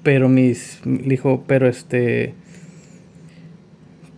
pero 0.03 0.29
mis, 0.29 0.79
le 0.86 1.10
dijo, 1.10 1.43
pero 1.48 1.67
este, 1.67 2.34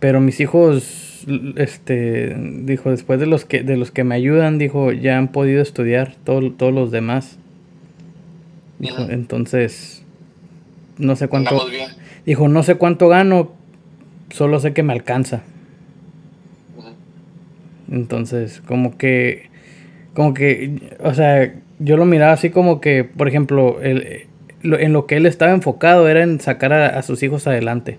pero 0.00 0.20
mis 0.20 0.40
hijos, 0.40 1.24
este, 1.56 2.34
dijo, 2.62 2.90
después 2.90 3.20
de 3.20 3.26
los 3.26 3.44
que, 3.44 3.62
de 3.62 3.76
los 3.76 3.90
que 3.90 4.04
me 4.04 4.14
ayudan, 4.14 4.58
dijo, 4.58 4.92
ya 4.92 5.18
han 5.18 5.28
podido 5.28 5.62
estudiar 5.62 6.16
todos 6.24 6.74
los 6.74 6.90
demás. 6.90 7.38
Dijo, 8.78 9.02
entonces, 9.08 10.02
no 10.98 11.14
sé 11.16 11.28
cuánto, 11.28 11.66
dijo, 12.26 12.48
no 12.48 12.62
sé 12.62 12.74
cuánto 12.76 13.08
gano, 13.08 13.52
solo 14.30 14.58
sé 14.58 14.72
que 14.72 14.82
me 14.82 14.92
alcanza. 14.92 15.42
Entonces, 17.90 18.62
como 18.66 18.96
que 18.96 19.50
como 20.14 20.34
que, 20.34 20.96
o 21.02 21.14
sea, 21.14 21.54
yo 21.78 21.96
lo 21.96 22.04
miraba 22.04 22.32
así 22.32 22.50
como 22.50 22.80
que, 22.80 23.04
por 23.04 23.28
ejemplo, 23.28 23.80
el, 23.80 24.26
en 24.62 24.92
lo 24.92 25.06
que 25.06 25.16
él 25.16 25.26
estaba 25.26 25.52
enfocado 25.52 26.08
era 26.08 26.22
en 26.22 26.40
sacar 26.40 26.72
a, 26.72 27.02
sus 27.02 27.22
hijos 27.22 27.46
adelante. 27.46 27.98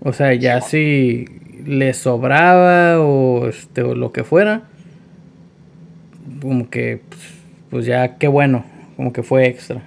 O 0.00 0.12
sea, 0.12 0.34
ya 0.34 0.60
si 0.60 1.26
le 1.64 1.92
sobraba 1.92 3.00
o, 3.00 3.48
este, 3.48 3.82
o 3.82 3.94
lo 3.94 4.12
que 4.12 4.24
fuera, 4.24 4.62
como 6.40 6.70
que, 6.70 7.00
pues, 7.08 7.20
pues 7.70 7.86
ya 7.86 8.16
qué 8.16 8.28
bueno, 8.28 8.64
como 8.96 9.12
que 9.12 9.22
fue 9.22 9.46
extra. 9.46 9.82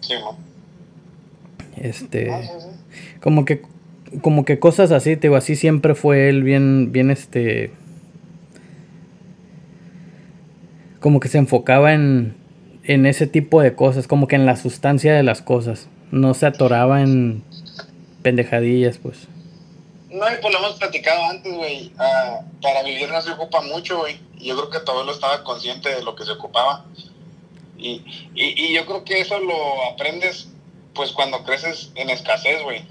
Sí, 0.00 0.14
Este, 1.76 2.30
ah, 2.30 2.40
como 3.20 3.44
que, 3.44 3.62
como 4.22 4.44
que 4.44 4.58
cosas 4.58 4.90
así, 4.90 5.16
te 5.16 5.28
digo, 5.28 5.36
así 5.36 5.56
siempre 5.56 5.94
fue 5.94 6.28
él 6.28 6.42
bien, 6.42 6.90
bien, 6.92 7.10
este, 7.10 7.70
como 10.98 11.20
que 11.20 11.28
se 11.28 11.38
enfocaba 11.38 11.94
en, 11.94 12.34
en 12.84 13.06
ese 13.06 13.26
tipo 13.26 13.62
de 13.62 13.74
cosas, 13.74 14.06
como 14.06 14.26
que 14.26 14.36
en 14.36 14.46
la 14.46 14.56
sustancia 14.56 15.14
de 15.14 15.22
las 15.22 15.42
cosas. 15.42 15.88
No 16.10 16.34
se 16.34 16.46
atoraba 16.46 17.02
en 17.02 17.44
pendejadillas, 18.22 18.98
pues. 18.98 19.28
No, 20.10 20.26
y 20.26 20.36
pues 20.40 20.52
lo 20.52 20.58
hemos 20.58 20.78
platicado 20.78 21.24
antes, 21.24 21.54
güey. 21.54 21.92
Ah, 21.98 22.40
para 22.60 22.82
vivir 22.82 23.08
no 23.10 23.20
se 23.22 23.30
ocupa 23.30 23.60
mucho, 23.60 23.98
güey. 23.98 24.18
Y 24.38 24.48
yo 24.48 24.56
creo 24.56 24.70
que 24.70 24.80
todo 24.80 25.04
lo 25.04 25.12
estaba 25.12 25.44
consciente 25.44 25.88
de 25.88 26.02
lo 26.02 26.16
que 26.16 26.24
se 26.24 26.32
ocupaba. 26.32 26.84
Y, 27.78 28.02
y, 28.34 28.66
y 28.66 28.74
yo 28.74 28.84
creo 28.86 29.04
que 29.04 29.20
eso 29.20 29.38
lo 29.38 29.84
aprendes, 29.84 30.48
pues, 30.94 31.12
cuando 31.12 31.44
creces 31.44 31.92
en 31.94 32.10
escasez, 32.10 32.62
güey. 32.62 32.84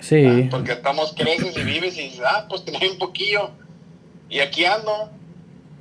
Sí. 0.00 0.24
Ah, 0.26 0.48
porque 0.50 0.72
estamos, 0.72 1.14
creces 1.16 1.56
y 1.56 1.62
vives 1.62 1.96
y 1.96 2.02
dices, 2.02 2.22
ah, 2.26 2.46
pues 2.48 2.64
tenía 2.64 2.90
un 2.90 2.98
poquillo. 2.98 3.50
Y 4.28 4.40
aquí 4.40 4.64
ando 4.64 5.10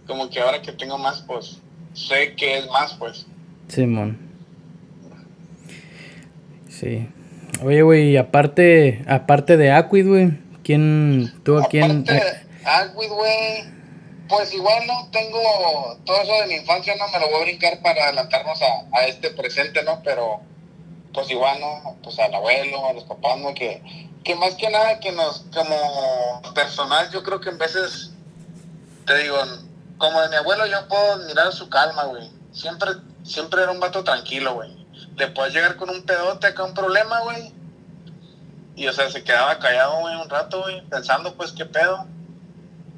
como 0.06 0.30
que 0.30 0.40
ahora 0.42 0.62
que 0.62 0.74
tengo 0.74 0.98
más, 0.98 1.22
pues 1.22 1.58
sé 1.94 2.36
que 2.36 2.58
es 2.58 2.70
más, 2.70 2.94
pues. 2.96 3.26
Simón. 3.68 4.18
Sí. 6.68 7.08
Oye, 7.64 7.84
güey, 7.84 8.18
aparte, 8.18 9.04
aparte 9.08 9.56
de 9.56 9.72
Aquid, 9.72 10.08
güey, 10.08 10.32
¿quién, 10.64 11.32
tú 11.44 11.60
a 11.60 11.68
quién? 11.68 12.06
Aquid, 12.66 13.10
güey, 13.10 13.64
pues 14.28 14.52
igual 14.54 14.88
no 14.88 15.10
tengo 15.12 15.40
todo 16.04 16.22
eso 16.22 16.34
de 16.42 16.48
mi 16.48 16.56
infancia, 16.56 16.96
no 16.96 17.08
me 17.10 17.20
lo 17.20 17.30
voy 17.30 17.42
a 17.42 17.44
brincar 17.44 17.80
para 17.84 18.06
adelantarnos 18.06 18.60
a, 18.64 18.98
a 18.98 19.06
este 19.06 19.30
presente, 19.32 19.84
¿no? 19.84 20.02
Pero, 20.04 20.42
pues 21.14 21.30
igual, 21.30 21.60
¿no? 21.60 21.98
Pues 22.02 22.18
al 22.18 22.34
abuelo, 22.34 22.88
a 22.88 22.94
los 22.94 23.04
papás, 23.04 23.38
¿no? 23.38 23.54
Que, 23.54 23.84
que 24.24 24.36
más 24.36 24.56
que 24.56 24.70
nada 24.72 25.00
que 25.00 25.12
nos, 25.12 25.46
como 25.54 26.42
personal, 26.56 27.12
yo 27.12 27.22
creo 27.22 27.42
que 27.42 27.50
en 27.50 27.60
veces, 27.60 28.12
te 29.06 29.18
digo, 29.20 29.38
como 30.00 30.20
de 30.22 30.30
mi 30.30 30.36
abuelo, 30.36 30.66
yo 30.66 30.88
puedo 30.88 31.18
mirar 31.28 31.52
su 31.52 31.70
calma, 31.70 32.06
güey. 32.06 32.28
Siempre, 32.52 32.90
siempre 33.24 33.62
era 33.62 33.72
un 33.72 33.80
vato 33.80 34.04
tranquilo, 34.04 34.56
güey. 34.56 34.81
Le 35.16 35.28
puedes 35.28 35.54
llegar 35.54 35.76
con 35.76 35.90
un 35.90 36.04
pedote 36.04 36.48
acá, 36.48 36.64
un 36.64 36.74
problema, 36.74 37.22
güey. 37.22 37.52
Y, 38.76 38.88
o 38.88 38.94
sea, 38.94 39.10
se 39.10 39.24
quedaba 39.24 39.60
callado, 39.60 40.00
güey, 40.00 40.16
un 40.16 40.30
rato, 40.30 40.62
güey, 40.64 40.82
pensando, 40.90 41.36
pues, 41.36 41.52
qué 41.52 41.66
pedo. 41.66 42.06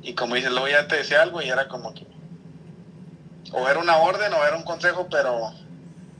Y 0.01 0.13
como 0.13 0.35
dices, 0.35 0.51
luego 0.51 0.67
ya 0.67 0.87
te 0.87 0.97
decía 0.97 1.21
algo 1.21 1.41
y 1.41 1.49
era 1.49 1.67
como 1.67 1.93
que. 1.93 2.05
O 3.51 3.67
era 3.67 3.79
una 3.79 3.97
orden 3.97 4.33
o 4.33 4.45
era 4.45 4.55
un 4.55 4.63
consejo, 4.63 5.07
pero 5.09 5.53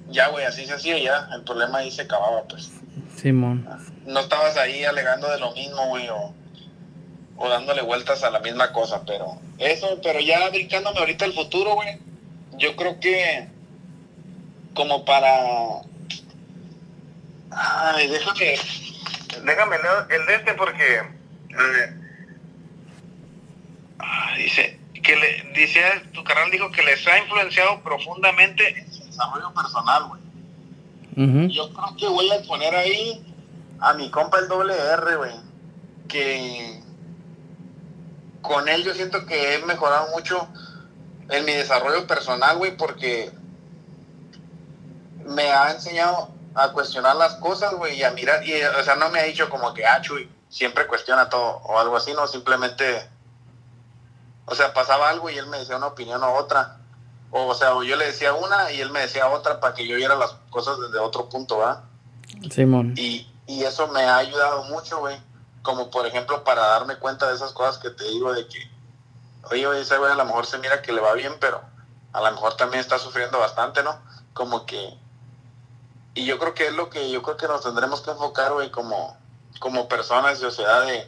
ya, 0.10 0.30
güey, 0.30 0.46
así 0.46 0.66
se 0.66 0.74
hacía 0.74 0.98
ya. 1.00 1.30
El 1.34 1.44
problema 1.44 1.80
ahí 1.80 1.92
se 1.92 2.04
acababa, 2.04 2.44
pues. 2.44 2.72
Simón. 3.16 3.68
No 4.06 4.20
estabas 4.20 4.58
ahí 4.58 4.84
alegando 4.84 5.30
de 5.30 5.40
lo 5.40 5.52
mismo, 5.54 5.88
güey, 5.88 6.10
o 6.10 6.34
o 7.38 7.50
dándole 7.50 7.82
vueltas 7.82 8.24
a 8.24 8.30
la 8.30 8.40
misma 8.40 8.72
cosa, 8.72 9.04
pero 9.06 9.40
eso, 9.58 10.00
pero 10.04 10.20
ya 10.20 10.50
brincándome 10.50 11.00
ahorita 11.00 11.26
el 11.26 11.34
futuro, 11.34 11.76
güey, 11.76 11.98
yo 12.58 12.76
creo 12.76 13.00
que 13.00 13.48
como 14.74 15.06
para... 15.06 15.82
Ay, 17.52 18.08
déjame, 18.08 18.56
déjame 19.46 19.76
el 20.10 20.26
de 20.26 20.36
este 20.36 20.54
porque... 20.54 21.02
dice 24.38 24.80
que 25.04 25.16
le 25.18 25.52
dice 25.54 25.82
tu 26.14 26.24
canal 26.24 26.50
dijo 26.50 26.72
que 26.72 26.82
les 26.82 27.06
ha 27.08 27.20
influenciado 27.20 27.82
profundamente 27.82 28.80
en 28.80 28.92
su 28.92 29.06
desarrollo 29.06 29.54
personal, 29.54 30.06
güey. 30.08 30.22
Yo 31.50 31.72
creo 31.72 31.96
que 31.98 32.08
voy 32.08 32.32
a 32.32 32.42
poner 32.48 32.74
ahí 32.74 33.24
a 33.80 33.94
mi 33.94 34.10
compa 34.10 34.40
el 34.40 34.48
doble 34.48 34.74
R, 34.74 35.16
güey. 35.18 35.36
Que 36.08 36.82
con 38.42 38.68
él 38.68 38.84
yo 38.84 38.94
siento 38.94 39.26
que 39.26 39.56
he 39.56 39.66
mejorado 39.66 40.10
mucho 40.12 40.48
en 41.30 41.46
mi 41.46 41.52
desarrollo 41.52 42.08
personal, 42.08 42.58
güey, 42.58 42.76
porque 42.76 43.32
me 45.26 45.52
ha 45.52 45.72
enseñado 45.72 46.30
a 46.56 46.72
cuestionar 46.72 47.16
las 47.16 47.36
cosas, 47.36 47.74
güey, 47.76 47.98
y 47.98 48.04
a 48.04 48.12
mirar, 48.12 48.46
y, 48.46 48.62
o 48.64 48.84
sea, 48.84 48.96
no 48.96 49.10
me 49.10 49.20
ha 49.20 49.24
dicho 49.24 49.50
como 49.50 49.74
que, 49.74 49.86
ah, 49.86 50.02
Chuy, 50.02 50.30
siempre 50.50 50.88
cuestiona 50.88 51.30
todo, 51.30 51.62
o 51.64 51.80
algo 51.80 51.98
así, 51.98 52.14
no, 52.14 52.28
simplemente, 52.28 53.10
o 54.46 54.54
sea, 54.54 54.74
pasaba 54.74 55.10
algo 55.10 55.30
y 55.30 55.38
él 55.38 55.48
me 55.48 55.58
decía 55.60 55.78
una 55.78 55.88
opinión 55.88 56.22
o 56.24 56.34
otra, 56.36 56.78
o, 57.32 57.48
o 57.48 57.56
sea, 57.56 57.70
yo 57.84 57.96
le 57.96 58.06
decía 58.06 58.34
una 58.34 58.72
y 58.72 58.82
él 58.82 58.92
me 58.92 59.00
decía 59.00 59.28
otra 59.28 59.60
para 59.60 59.74
que 59.74 59.88
yo 59.88 59.96
viera 59.96 60.16
las 60.16 60.36
cosas 60.52 60.80
desde 60.80 61.00
otro 61.00 61.30
punto, 61.30 61.58
¿va? 61.58 61.84
Simón. 62.52 62.94
Y, 62.96 63.28
y 63.48 63.64
eso 63.64 63.88
me 63.88 64.04
ha 64.04 64.18
ayudado 64.18 64.64
mucho, 64.66 65.00
güey, 65.00 65.20
como 65.64 65.90
por 65.90 66.06
ejemplo 66.06 66.44
para 66.44 66.62
darme 66.68 66.98
cuenta 66.98 67.28
de 67.28 67.36
esas 67.36 67.52
cosas 67.52 67.80
que 67.80 67.90
te 67.90 68.04
digo 68.04 68.32
de 68.34 68.48
que, 68.48 68.60
oye, 69.50 69.66
oye, 69.66 69.82
ese 69.82 69.98
güey 69.98 70.12
a 70.12 70.16
lo 70.16 70.26
mejor 70.26 70.46
se 70.46 70.60
mira 70.60 70.84
que 70.84 70.92
le 70.92 71.02
va 71.02 71.14
bien, 71.14 71.34
pero 71.40 71.62
a 72.12 72.22
lo 72.22 72.32
mejor 72.32 72.56
también 72.56 72.82
está 72.82 73.00
sufriendo 73.00 73.40
bastante, 73.40 73.82
¿no? 73.82 74.00
Como 74.34 74.68
que 74.68 74.98
y 76.16 76.26
yo 76.26 76.38
creo 76.38 76.54
que 76.54 76.68
es 76.68 76.74
lo 76.74 76.90
que 76.90 77.10
yo 77.10 77.24
creo 77.24 77.38
que 77.38 77.48
nos 77.48 77.64
tendremos 77.64 78.02
que 78.02 78.12
enfocar, 78.12 78.54
güey, 78.54 78.70
como, 78.70 79.18
como 79.60 79.88
personas 79.88 80.40
de 80.40 80.48
sociedad, 80.48 80.86
de, 80.86 81.08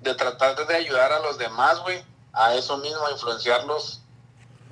de 0.00 0.14
tratar 0.14 0.66
de 0.66 0.74
ayudar 0.74 1.12
a 1.12 1.20
los 1.20 1.36
demás, 1.36 1.80
güey, 1.80 2.02
a 2.32 2.54
eso 2.54 2.78
mismo, 2.78 3.06
a 3.06 3.12
influenciarlos 3.12 4.00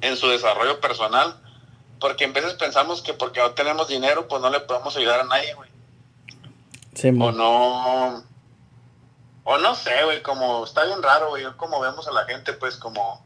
en 0.01 0.17
su 0.17 0.29
desarrollo 0.29 0.81
personal. 0.81 1.39
Porque 2.01 2.25
en 2.25 2.33
veces 2.33 2.55
pensamos 2.55 3.03
que 3.03 3.15
porque 3.15 3.41
no 3.41 3.53
tenemos 3.53 3.89
dinero, 3.89 4.27
pues 4.27 4.41
no 4.41 4.51
le 4.51 4.61
podemos 4.61 4.97
ayudar 4.97 5.21
a 5.21 5.25
nadie, 5.25 5.55
güey. 5.55 5.71
Sí, 6.95 7.09
o 7.09 7.33
no. 7.33 8.25
O 9.45 9.59
no 9.59 9.75
sé, 9.75 10.05
güey, 10.05 10.23
como 10.23 10.65
está 10.65 10.85
bien 10.85 11.03
raro, 11.03 11.31
güey, 11.31 11.45
como 11.57 11.81
vemos 11.81 12.09
a 12.09 12.13
la 12.13 12.25
gente, 12.25 12.55
pues 12.55 12.77
como. 12.77 13.25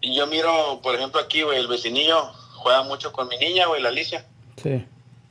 Y 0.00 0.14
yo 0.14 0.26
miro, 0.26 0.80
por 0.82 0.94
ejemplo, 0.94 1.20
aquí, 1.20 1.42
güey, 1.42 1.58
el 1.58 1.68
vecinillo 1.68 2.32
juega 2.56 2.82
mucho 2.82 3.12
con 3.12 3.28
mi 3.28 3.38
niña, 3.38 3.66
güey, 3.66 3.80
la 3.80 3.88
Alicia. 3.88 4.26
Sí. 4.62 4.86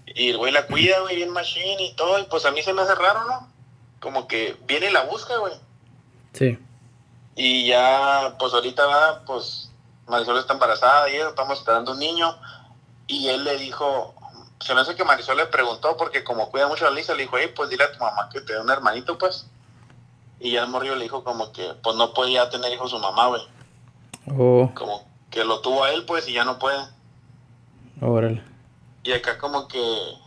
Y 0.08 0.30
el 0.30 0.38
güey 0.38 0.52
la 0.52 0.68
cuida, 0.68 1.00
güey, 1.02 1.16
bien 1.16 1.32
machine 1.32 1.84
y 1.84 1.94
todo. 1.96 2.20
Y 2.20 2.24
pues 2.24 2.46
a 2.46 2.52
mí 2.52 2.62
se 2.62 2.74
me 2.74 2.82
hace 2.82 2.96
raro, 2.96 3.26
¿no? 3.26 3.48
Como 4.00 4.28
que 4.28 4.58
viene 4.68 4.90
y 4.90 4.94
la 4.94 5.04
busca, 5.04 5.38
güey. 5.38 5.54
Sí. 6.34 6.60
Y 7.36 7.68
ya, 7.68 8.36
pues 8.38 8.54
ahorita 8.54 8.86
va, 8.86 9.24
pues 9.26 9.72
Marisol 10.08 10.38
está 10.38 10.54
embarazada 10.54 11.10
y 11.10 11.16
estamos 11.16 11.58
esperando 11.60 11.94
un 11.94 12.00
niño. 12.00 12.38
Y 13.08 13.28
él 13.30 13.44
le 13.44 13.58
dijo, 13.58 14.16
se 14.60 14.74
me 14.74 14.82
hace 14.82 14.96
que 14.96 15.04
Marisol 15.04 15.38
le 15.38 15.46
preguntó, 15.48 15.98
porque 15.98 16.24
como 16.24 16.50
cuida 16.50 16.68
mucho 16.68 16.88
a 16.88 16.92
Lisa, 16.92 17.14
le 17.14 17.24
dijo, 17.24 17.38
hey, 17.38 17.52
pues 17.56 17.70
dile 17.70 17.84
a 17.84 17.92
tu 17.92 18.00
mamá 18.00 18.30
que 18.32 18.42
te 18.42 18.54
dé 18.54 18.60
un 18.60 18.70
hermanito, 18.70 19.18
pues. 19.18 19.48
Y 20.40 20.52
ya 20.52 20.64
el 20.64 20.70
morrillo 20.70 20.96
le 20.96 21.04
dijo 21.04 21.24
como 21.24 21.52
que, 21.52 21.74
pues 21.82 21.96
no 21.96 22.14
podía 22.14 22.50
tener 22.50 22.72
hijo 22.72 22.88
su 22.88 23.00
mamá, 23.00 23.28
güey. 23.28 23.42
Oh. 24.38 24.72
Como 24.76 25.08
que 25.30 25.44
lo 25.44 25.62
tuvo 25.62 25.84
a 25.84 25.92
él, 25.92 26.06
pues, 26.06 26.28
y 26.28 26.34
ya 26.34 26.46
no 26.46 26.60
puede. 26.60 26.80
Órale. 28.02 28.44
Y 29.06 29.14
acá 29.14 29.38
como 29.38 29.68
que, 29.68 30.18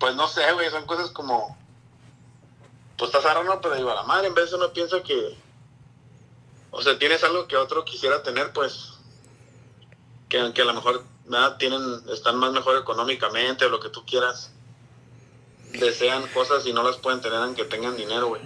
pues 0.00 0.16
no 0.16 0.26
sé, 0.26 0.40
güey, 0.54 0.68
son 0.70 0.86
cosas 0.86 1.10
como, 1.10 1.56
pues 2.98 3.14
está 3.14 3.32
raro, 3.32 3.44
¿no? 3.44 3.60
Pero 3.60 3.76
digo, 3.76 3.90
a 3.92 3.94
la 3.94 4.02
madre, 4.02 4.26
en 4.26 4.34
vez 4.34 4.50
de 4.50 4.56
uno 4.56 4.72
piensa 4.72 5.00
que, 5.04 5.36
o 6.72 6.82
sea, 6.82 6.98
tienes 6.98 7.22
algo 7.22 7.46
que 7.46 7.56
otro 7.56 7.84
quisiera 7.84 8.24
tener, 8.24 8.52
pues, 8.52 8.94
que, 10.28 10.52
que 10.52 10.62
a 10.62 10.64
lo 10.64 10.74
mejor 10.74 11.04
nada 11.26 11.58
tienen, 11.58 11.80
están 12.12 12.36
más 12.38 12.50
mejor 12.50 12.76
económicamente 12.76 13.64
o 13.64 13.68
lo 13.68 13.78
que 13.78 13.88
tú 13.88 14.04
quieras, 14.04 14.52
desean 15.72 16.26
cosas 16.34 16.66
y 16.66 16.72
no 16.72 16.82
las 16.82 16.96
pueden 16.96 17.20
tener 17.20 17.38
aunque 17.38 17.64
tengan 17.64 17.96
dinero, 17.96 18.30
güey. 18.30 18.42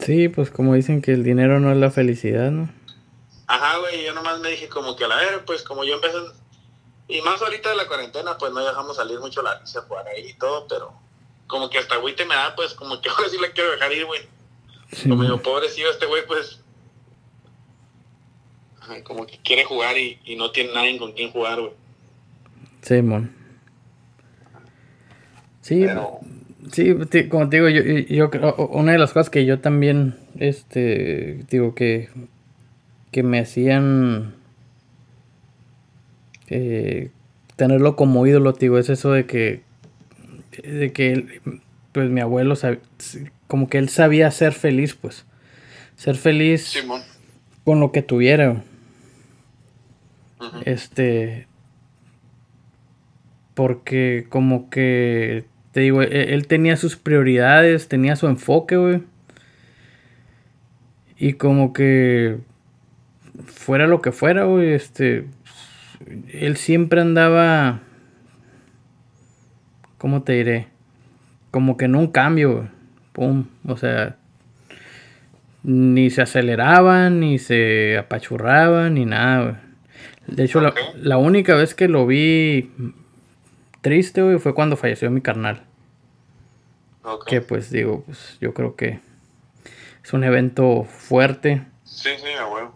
Sí, 0.00 0.28
pues 0.28 0.50
como 0.50 0.74
dicen 0.74 1.02
que 1.02 1.12
el 1.12 1.22
dinero 1.22 1.60
no 1.60 1.70
es 1.70 1.76
la 1.78 1.92
felicidad, 1.92 2.50
¿no? 2.50 2.68
Ajá, 3.46 3.78
güey, 3.78 4.04
yo 4.04 4.12
nomás 4.12 4.40
me 4.40 4.50
dije 4.50 4.68
como 4.68 4.96
que 4.96 5.04
a 5.04 5.08
la 5.08 5.16
ver, 5.18 5.44
pues 5.44 5.62
como 5.62 5.84
yo 5.84 5.94
empecé 5.94 6.18
y 7.08 7.20
más 7.22 7.40
ahorita 7.40 7.70
de 7.70 7.76
la 7.76 7.86
cuarentena, 7.86 8.36
pues 8.36 8.52
no 8.52 8.64
dejamos 8.64 8.96
salir 8.96 9.20
mucho 9.20 9.42
la 9.42 9.58
risa 9.58 9.82
jugar 9.82 10.08
ahí 10.08 10.28
y 10.28 10.34
todo, 10.34 10.66
pero 10.68 10.92
como 11.46 11.70
que 11.70 11.78
hasta 11.78 11.96
te 12.16 12.24
me 12.24 12.34
da, 12.34 12.54
pues 12.56 12.74
como 12.74 13.00
que 13.00 13.08
ahora 13.16 13.28
sí 13.28 13.38
la 13.40 13.50
quiero 13.50 13.70
dejar 13.70 13.92
ir, 13.92 14.04
güey. 14.06 14.20
como 15.08 15.22
digo, 15.22 15.40
pobrecito 15.40 15.90
este 15.90 16.06
güey, 16.06 16.26
pues 16.26 16.60
como 19.04 19.26
que 19.26 19.38
quiere 19.38 19.64
jugar 19.64 19.96
y, 19.98 20.18
no 20.36 20.50
tiene 20.52 20.72
nadie 20.72 20.98
con 20.98 21.12
quien 21.12 21.30
jugar, 21.30 21.60
güey. 21.60 21.72
Sí, 22.82 23.02
mon. 23.02 23.34
Sí, 25.60 25.84
sí, 26.72 27.28
como 27.28 27.48
te 27.48 27.56
digo, 27.56 27.68
yo, 27.68 27.82
yo 27.82 28.30
creo, 28.30 28.54
una 28.70 28.92
de 28.92 28.98
las 28.98 29.12
cosas 29.12 29.30
que 29.30 29.44
yo 29.44 29.60
también, 29.60 30.16
este, 30.38 31.44
digo 31.50 31.74
que, 31.74 32.10
que 33.10 33.24
me 33.24 33.40
hacían 33.40 34.36
eh, 36.48 37.10
tenerlo 37.56 37.96
como 37.96 38.26
ídolo, 38.26 38.52
digo, 38.52 38.78
es 38.78 38.88
eso 38.88 39.12
de 39.12 39.26
que, 39.26 39.62
de 40.62 40.92
que, 40.92 41.40
pues 41.92 42.10
mi 42.10 42.20
abuelo, 42.20 42.54
como 43.46 43.68
que 43.68 43.78
él 43.78 43.88
sabía 43.88 44.30
ser 44.30 44.52
feliz, 44.52 44.94
pues, 44.94 45.24
ser 45.96 46.16
feliz 46.16 46.76
con 47.64 47.80
lo 47.80 47.92
que 47.92 48.02
tuviera. 48.02 48.62
Este, 50.64 51.48
porque 53.54 54.26
como 54.28 54.68
que, 54.68 55.44
te 55.72 55.80
digo, 55.80 56.02
él, 56.02 56.12
él, 56.12 56.46
tenía 56.46 56.76
sus 56.76 56.96
prioridades, 56.96 57.88
tenía 57.88 58.16
su 58.16 58.26
enfoque, 58.26 58.76
güey. 58.76 59.02
Y 61.18 61.34
como 61.34 61.72
que 61.72 62.38
fuera 63.46 63.86
lo 63.86 64.02
que 64.02 64.12
fuera, 64.12 64.44
güey, 64.44 64.74
este, 64.74 65.24
él 66.32 66.56
siempre 66.56 67.00
andaba, 67.00 67.80
¿cómo 69.98 70.22
te 70.22 70.32
diré? 70.32 70.68
Como 71.50 71.76
que 71.76 71.86
en 71.86 71.94
un 71.94 72.08
cambio, 72.08 72.68
pum, 73.12 73.46
o 73.66 73.76
sea, 73.76 74.16
ni 75.62 76.10
se 76.10 76.22
aceleraba, 76.22 77.10
ni 77.10 77.38
se 77.38 77.98
apachurraba, 77.98 78.88
ni 78.88 79.04
nada, 79.04 79.62
De 80.26 80.44
hecho, 80.44 80.60
la, 80.96 81.18
única 81.18 81.54
vez 81.54 81.74
que 81.74 81.88
lo 81.88 82.06
vi 82.06 82.70
triste, 83.80 84.38
fue 84.38 84.54
cuando 84.54 84.76
falleció 84.76 85.10
mi 85.10 85.20
carnal. 85.20 85.62
Que 87.26 87.40
pues 87.40 87.70
digo, 87.70 88.02
pues 88.04 88.36
yo 88.40 88.52
creo 88.52 88.74
que 88.74 89.00
es 90.02 90.12
un 90.12 90.24
evento 90.24 90.84
fuerte. 90.84 91.62
Sí, 91.84 92.10
sí, 92.16 92.32
abuelo. 92.38 92.74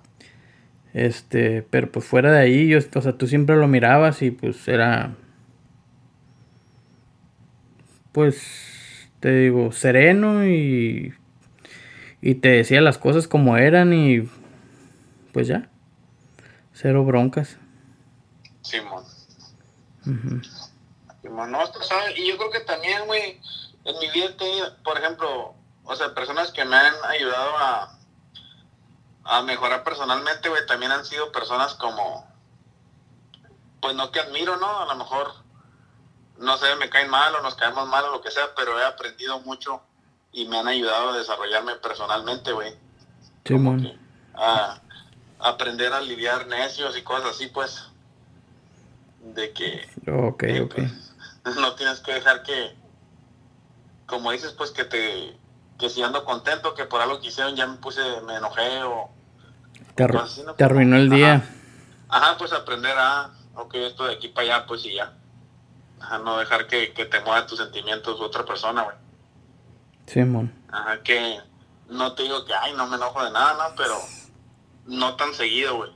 Este, 0.92 1.62
pero 1.62 1.90
pues 1.90 2.05
fuera 2.05 2.33
de 2.33 2.40
ahí, 2.40 2.68
yo, 2.68 2.79
o 2.79 3.00
sea, 3.00 3.12
tú 3.12 3.26
siempre 3.26 3.57
lo 3.57 3.68
mirabas 3.68 4.22
y 4.22 4.31
pues 4.31 4.66
era, 4.66 5.14
pues, 8.12 9.09
te 9.20 9.33
digo, 9.33 9.70
sereno 9.70 10.46
y, 10.46 11.14
y 12.20 12.35
te 12.37 12.48
decía 12.48 12.81
las 12.81 12.98
cosas 12.98 13.29
como 13.29 13.57
eran 13.57 13.92
y 13.92 14.29
pues 15.33 15.46
ya, 15.46 15.68
cero 16.72 17.05
broncas. 17.05 17.57
Simón. 18.62 19.05
Simón, 21.22 21.53
no, 21.53 21.66
¿sabes? 21.83 22.18
Y 22.18 22.29
yo 22.29 22.37
creo 22.37 22.50
que 22.50 22.61
también, 22.61 23.07
güey, 23.07 23.40
en 23.85 23.98
mi 24.00 24.11
vida 24.11 24.26
he 24.26 24.33
tenido, 24.33 24.76
por 24.83 24.98
ejemplo, 24.98 25.55
o 25.85 25.96
sea, 25.96 26.14
personas 26.14 26.50
que 26.50 26.64
me 26.64 26.74
han 26.74 26.94
ayudado 27.09 27.57
a 27.59 27.99
a 29.31 29.43
mejorar 29.43 29.85
personalmente, 29.85 30.49
güey, 30.49 30.66
también 30.66 30.90
han 30.90 31.05
sido 31.05 31.31
personas 31.31 31.75
como, 31.75 32.27
pues 33.81 33.95
no 33.95 34.11
que 34.11 34.19
admiro, 34.19 34.57
¿no? 34.57 34.81
A 34.81 34.87
lo 34.87 34.97
mejor, 34.97 35.33
no 36.38 36.59
sé, 36.59 36.75
me 36.75 36.90
caen 36.90 37.09
mal 37.09 37.37
o 37.37 37.40
nos 37.40 37.55
caemos 37.55 37.87
mal 37.87 38.05
o 38.07 38.11
lo 38.11 38.23
que 38.23 38.33
sea, 38.33 38.53
pero 38.57 38.77
he 38.81 38.85
aprendido 38.85 39.38
mucho 39.40 39.83
y 40.33 40.49
me 40.49 40.59
han 40.59 40.66
ayudado 40.66 41.11
a 41.11 41.19
desarrollarme 41.19 41.77
personalmente, 41.77 42.51
güey. 42.53 42.77
Sí, 43.45 43.55
a, 44.35 44.81
aprender 45.38 45.93
a 45.93 46.01
lidiar 46.01 46.49
necios 46.49 46.99
y 46.99 47.03
cosas 47.03 47.31
así, 47.31 47.47
pues. 47.47 47.85
De 49.21 49.53
que... 49.53 49.88
Ok, 50.11 50.45
ok. 50.64 50.75
Pues, 51.45 51.57
no 51.57 51.75
tienes 51.77 52.01
que 52.01 52.14
dejar 52.14 52.43
que, 52.43 52.77
como 54.07 54.33
dices, 54.33 54.53
pues 54.55 54.73
que 54.73 54.85
te 54.85 55.38
que 55.79 55.88
si 55.88 56.03
ando 56.03 56.25
contento 56.27 56.75
que 56.75 56.85
por 56.85 57.01
algo 57.01 57.21
que 57.21 57.29
hicieron 57.29 57.57
ya 57.57 57.66
me 57.66 57.79
puse, 57.79 58.03
me 58.27 58.35
enojé 58.35 58.83
o... 58.83 59.09
Te, 59.94 60.64
arruinó 60.64 60.96
el 60.96 61.11
día. 61.11 61.44
Ajá. 62.09 62.37
pues 62.38 62.53
aprender 62.53 62.96
a, 62.96 63.31
ok, 63.55 63.74
esto 63.74 64.07
de 64.07 64.14
aquí 64.14 64.29
para 64.29 64.57
allá, 64.57 64.66
pues 64.66 64.85
y 64.85 64.94
ya. 64.94 65.14
Ajá, 66.00 66.18
no 66.18 66.38
dejar 66.38 66.66
que, 66.66 66.88
te 66.88 67.20
mueva 67.20 67.46
tus 67.46 67.59
sentimientos 67.59 68.20
otra 68.20 68.44
persona, 68.44 68.83
güey. 68.83 68.96
Sí, 70.07 70.20
mon. 70.20 70.53
Ajá, 70.70 71.03
que 71.03 71.40
no 71.88 72.14
te 72.14 72.22
digo 72.22 72.44
que, 72.44 72.55
ay, 72.55 72.72
no 72.74 72.87
me 72.87 72.96
enojo 72.96 73.22
de 73.24 73.31
nada, 73.31 73.68
no, 73.68 73.76
pero 73.76 73.96
no 74.87 75.16
tan 75.16 75.35
seguido, 75.35 75.76
güey. 75.76 75.92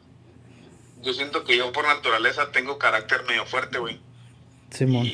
Yo 1.00 1.12
siento 1.12 1.44
que 1.44 1.56
yo 1.56 1.72
por 1.72 1.86
naturaleza 1.86 2.50
tengo 2.52 2.78
carácter 2.78 3.24
medio 3.24 3.46
fuerte, 3.46 3.78
güey. 3.78 4.00
Sí, 4.70 4.86
mon. 4.86 5.06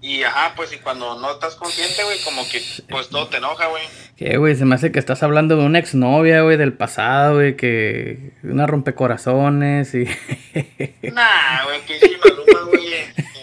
Y 0.00 0.22
ajá, 0.22 0.52
pues 0.54 0.72
y 0.72 0.78
cuando 0.78 1.18
no 1.18 1.32
estás 1.32 1.56
consciente, 1.56 2.04
güey, 2.04 2.22
como 2.22 2.46
que 2.48 2.62
pues 2.88 3.08
todo 3.08 3.28
te 3.28 3.38
enoja, 3.38 3.66
güey. 3.66 3.82
¿Qué, 4.16 4.38
güey? 4.38 4.56
Se 4.56 4.64
me 4.64 4.74
hace 4.74 4.92
que 4.92 4.98
estás 4.98 5.22
hablando 5.22 5.56
de 5.56 5.64
una 5.64 5.78
exnovia, 5.78 6.40
güey, 6.40 6.56
del 6.56 6.72
pasado, 6.72 7.34
güey, 7.34 7.54
que 7.54 8.32
una 8.42 8.66
rompecorazones 8.66 9.94
y... 9.94 10.04
Nah, 11.12 11.64
güey, 11.64 11.82
que 11.86 12.00
sí, 12.00 12.16
maluma, 12.24 12.60
güey. 12.70 12.86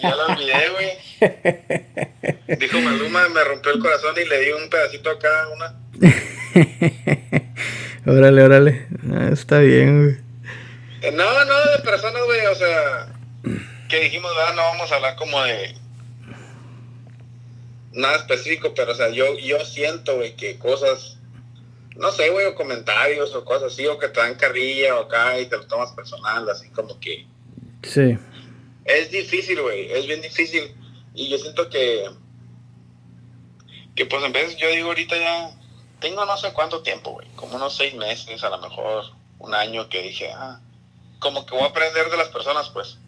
Ya 0.02 0.14
la 0.16 0.36
Dijo 2.58 2.80
Maluma, 2.80 3.28
me 3.28 3.44
rompió 3.44 3.72
el 3.72 3.78
corazón 3.78 4.14
y 4.20 4.28
le 4.28 4.40
di 4.40 4.50
un 4.50 4.68
pedacito 4.68 5.10
a 5.10 5.18
cada 5.18 5.48
una. 5.48 5.74
órale, 8.12 8.42
órale. 8.42 8.86
Ah, 9.12 9.28
está 9.32 9.60
bien, 9.60 10.02
güey. 10.02 10.16
Eh, 11.02 11.12
no, 11.12 11.44
no, 11.44 11.54
de 11.76 11.84
personas, 11.84 12.22
güey, 12.24 12.46
o 12.46 12.54
sea, 12.56 13.06
que 13.88 14.00
dijimos, 14.00 14.34
¿verdad? 14.34 14.54
No 14.54 14.62
vamos 14.62 14.90
a 14.90 14.96
hablar 14.96 15.14
como 15.16 15.40
de 15.44 15.74
nada 17.94 18.16
específico, 18.16 18.72
pero, 18.74 18.92
o 18.92 18.94
sea, 18.94 19.08
yo, 19.10 19.38
yo 19.38 19.64
siento, 19.64 20.16
güey, 20.16 20.36
que 20.36 20.58
cosas, 20.58 21.18
no 21.96 22.10
sé, 22.12 22.30
güey, 22.30 22.46
o 22.46 22.54
comentarios 22.54 23.34
o 23.34 23.44
cosas 23.44 23.72
así, 23.72 23.86
o 23.86 23.98
que 23.98 24.08
te 24.08 24.20
dan 24.20 24.34
carrilla 24.34 24.96
o 24.96 25.04
acá 25.04 25.38
y 25.40 25.46
te 25.46 25.56
lo 25.56 25.66
tomas 25.66 25.92
personal, 25.92 26.48
así 26.50 26.68
como 26.70 26.98
que... 27.00 27.26
Sí. 27.82 28.18
Es 28.84 29.10
difícil, 29.10 29.60
güey, 29.62 29.90
es 29.92 30.06
bien 30.06 30.20
difícil. 30.20 30.74
Y 31.14 31.28
yo 31.28 31.38
siento 31.38 31.70
que, 31.70 32.10
que 33.94 34.06
pues 34.06 34.22
en 34.24 34.32
vez, 34.32 34.56
yo 34.56 34.68
digo 34.68 34.88
ahorita 34.88 35.16
ya, 35.16 35.56
tengo 36.00 36.24
no 36.26 36.36
sé 36.36 36.52
cuánto 36.52 36.82
tiempo, 36.82 37.12
güey, 37.12 37.28
como 37.36 37.56
unos 37.56 37.76
seis 37.76 37.94
meses, 37.94 38.42
a 38.42 38.50
lo 38.50 38.58
mejor 38.58 39.04
un 39.38 39.54
año 39.54 39.88
que 39.88 40.02
dije, 40.02 40.30
ah, 40.32 40.60
como 41.20 41.46
que 41.46 41.54
voy 41.54 41.64
a 41.64 41.68
aprender 41.68 42.10
de 42.10 42.16
las 42.16 42.28
personas, 42.28 42.68
pues. 42.70 42.98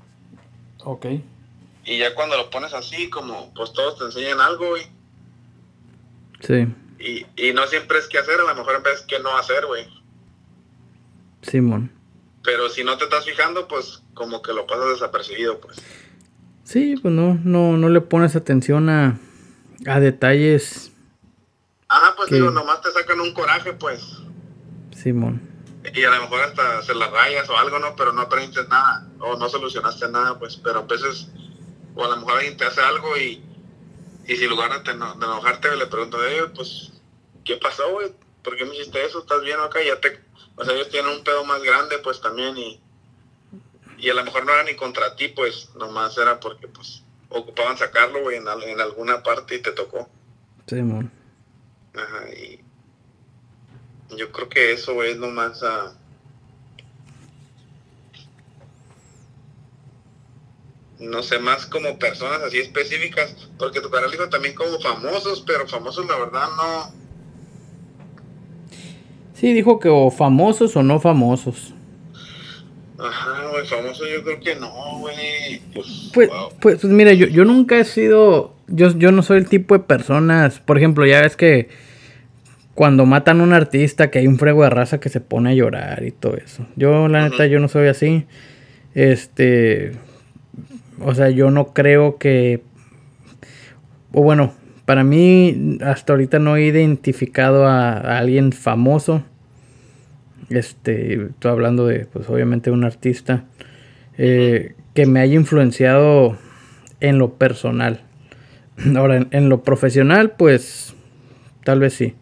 Ok. 0.84 1.06
Y 1.86 1.98
ya 1.98 2.14
cuando 2.14 2.36
lo 2.36 2.50
pones 2.50 2.74
así, 2.74 3.08
como 3.08 3.54
pues 3.54 3.72
todos 3.72 3.98
te 3.98 4.04
enseñan 4.04 4.40
algo, 4.40 4.70
güey. 4.70 4.86
Sí. 6.40 6.66
Y, 6.98 7.26
y 7.36 7.52
no 7.52 7.66
siempre 7.66 7.98
es 7.98 8.08
qué 8.08 8.18
hacer, 8.18 8.40
a 8.40 8.44
lo 8.44 8.54
mejor 8.54 8.76
en 8.76 8.82
vez 8.82 9.02
que 9.02 9.20
no 9.20 9.36
hacer, 9.36 9.64
güey. 9.66 9.86
Simón. 11.42 11.92
Pero 12.42 12.68
si 12.68 12.84
no 12.84 12.96
te 12.98 13.04
estás 13.04 13.24
fijando, 13.24 13.68
pues 13.68 14.02
como 14.14 14.42
que 14.42 14.52
lo 14.52 14.66
pasas 14.66 14.90
desapercibido, 14.90 15.60
pues. 15.60 15.76
Sí, 16.64 16.96
pues 17.00 17.14
no, 17.14 17.38
no, 17.44 17.76
no 17.76 17.88
le 17.88 18.00
pones 18.00 18.34
atención 18.34 18.88
a, 18.88 19.18
a 19.86 20.00
detalles. 20.00 20.92
Ajá, 21.88 22.14
pues 22.16 22.30
digo, 22.30 22.50
nomás 22.50 22.80
te 22.82 22.90
sacan 22.90 23.20
un 23.20 23.32
coraje, 23.32 23.72
pues. 23.74 24.18
Simón. 24.90 25.40
Y 25.94 26.02
a 26.02 26.10
lo 26.10 26.22
mejor 26.22 26.40
hasta 26.40 26.82
se 26.82 26.94
las 26.96 27.12
rayas 27.12 27.48
o 27.48 27.56
algo, 27.56 27.78
¿no? 27.78 27.94
Pero 27.94 28.12
no 28.12 28.22
aprendiste 28.22 28.66
nada, 28.66 29.06
o 29.20 29.36
no 29.36 29.48
solucionaste 29.48 30.08
nada, 30.08 30.36
pues. 30.38 30.56
Pero 30.56 30.80
a 30.80 30.82
veces, 30.82 31.28
o 31.96 32.04
a 32.04 32.08
lo 32.08 32.16
mejor 32.18 32.34
alguien 32.34 32.56
te 32.56 32.64
hace 32.64 32.80
algo 32.80 33.16
y, 33.16 33.42
y 34.26 34.36
si 34.36 34.44
en 34.44 34.50
lugar 34.50 34.82
de, 34.82 34.90
enojarte 34.92 35.74
le 35.74 35.86
preguntas 35.86 36.20
a 36.20 36.30
ellos, 36.30 36.50
pues, 36.54 36.92
¿qué 37.44 37.56
pasó, 37.56 37.90
güey? 37.90 38.12
¿Por 38.44 38.56
qué 38.56 38.64
me 38.64 38.76
hiciste 38.76 39.04
eso? 39.04 39.18
¿Estás 39.18 39.42
bien 39.42 39.58
acá? 39.58 39.80
Ya 39.82 40.00
te... 40.00 40.20
O 40.54 40.64
sea, 40.64 40.74
ellos 40.74 40.88
tienen 40.90 41.10
un 41.10 41.24
pedo 41.24 41.44
más 41.44 41.62
grande, 41.62 41.98
pues, 41.98 42.20
también, 42.20 42.56
y 42.56 42.80
y 43.98 44.10
a 44.10 44.14
lo 44.14 44.24
mejor 44.24 44.44
no 44.44 44.52
era 44.52 44.64
ni 44.64 44.74
contra 44.74 45.16
ti, 45.16 45.28
pues 45.28 45.70
nomás 45.74 46.16
era 46.18 46.38
porque 46.38 46.68
pues 46.68 47.02
ocupaban 47.28 47.78
sacarlo, 47.78 48.22
güey, 48.22 48.36
en, 48.36 48.46
en, 48.46 48.80
alguna 48.80 49.22
parte 49.22 49.56
y 49.56 49.62
te 49.62 49.72
tocó. 49.72 50.08
Sí, 50.66 50.76
mon. 50.82 51.10
Ajá, 51.94 52.28
y 52.30 52.60
yo 54.16 54.30
creo 54.32 54.48
que 54.48 54.72
eso, 54.72 54.94
güey, 54.94 55.12
es 55.12 55.16
lo 55.16 55.28
más... 55.28 55.62
Uh, 55.62 55.94
no 60.98 61.22
sé, 61.22 61.38
más 61.38 61.66
como 61.66 61.98
personas 61.98 62.40
así 62.42 62.58
específicas, 62.58 63.48
porque 63.58 63.80
tu 63.80 63.90
canal 63.90 64.10
dijo 64.10 64.28
también 64.28 64.54
como 64.54 64.78
famosos, 64.80 65.42
pero 65.46 65.66
famosos 65.66 66.06
la 66.06 66.18
verdad 66.18 66.46
no... 66.56 67.06
Sí, 69.34 69.52
dijo 69.52 69.78
que 69.78 69.90
o 69.90 70.10
famosos 70.10 70.74
o 70.76 70.82
no 70.82 70.98
famosos. 70.98 71.74
Ajá, 72.98 73.48
güey, 73.50 73.66
famoso 73.66 74.04
yo 74.06 74.24
creo 74.24 74.40
que 74.40 74.54
no, 74.56 74.98
güey. 75.00 75.60
Pues, 75.74 76.10
pues, 76.14 76.30
pues, 76.60 76.84
mira, 76.84 77.12
yo, 77.12 77.26
yo 77.26 77.44
nunca 77.44 77.78
he 77.78 77.84
sido, 77.84 78.54
yo, 78.66 78.96
yo 78.96 79.12
no 79.12 79.22
soy 79.22 79.38
el 79.38 79.48
tipo 79.48 79.76
de 79.76 79.84
personas, 79.84 80.60
por 80.60 80.78
ejemplo, 80.78 81.04
ya 81.04 81.20
ves 81.20 81.36
que 81.36 81.68
cuando 82.74 83.04
matan 83.04 83.40
a 83.40 83.44
un 83.44 83.52
artista 83.52 84.10
que 84.10 84.20
hay 84.20 84.26
un 84.26 84.38
frego 84.38 84.62
de 84.62 84.70
raza 84.70 85.00
que 85.00 85.10
se 85.10 85.20
pone 85.20 85.50
a 85.50 85.54
llorar 85.54 86.04
y 86.04 86.12
todo 86.12 86.36
eso. 86.36 86.66
Yo, 86.76 87.08
la 87.08 87.28
neta, 87.28 87.46
yo 87.46 87.60
no 87.60 87.68
soy 87.68 87.88
así. 87.88 88.26
Este, 88.94 89.92
o 91.00 91.14
sea, 91.14 91.30
yo 91.30 91.50
no 91.50 91.72
creo 91.72 92.18
que, 92.18 92.62
o 94.12 94.22
bueno, 94.22 94.52
para 94.84 95.04
mí 95.04 95.78
hasta 95.82 96.12
ahorita 96.12 96.38
no 96.38 96.56
he 96.56 96.66
identificado 96.66 97.66
a 97.66 98.18
alguien 98.18 98.52
famoso 98.52 99.24
este, 100.48 101.26
estoy 101.26 101.50
hablando 101.50 101.86
de, 101.86 102.06
pues 102.06 102.28
obviamente 102.28 102.70
un 102.70 102.84
artista 102.84 103.44
eh, 104.16 104.74
que 104.94 105.06
me 105.06 105.20
haya 105.20 105.34
influenciado 105.34 106.36
en 107.00 107.18
lo 107.18 107.34
personal. 107.34 108.02
Ahora, 108.96 109.26
en, 109.30 109.48
lo 109.48 109.62
profesional, 109.62 110.32
pues 110.32 110.94
tal 111.64 111.80
vez 111.80 111.94
sí. 111.94 112.14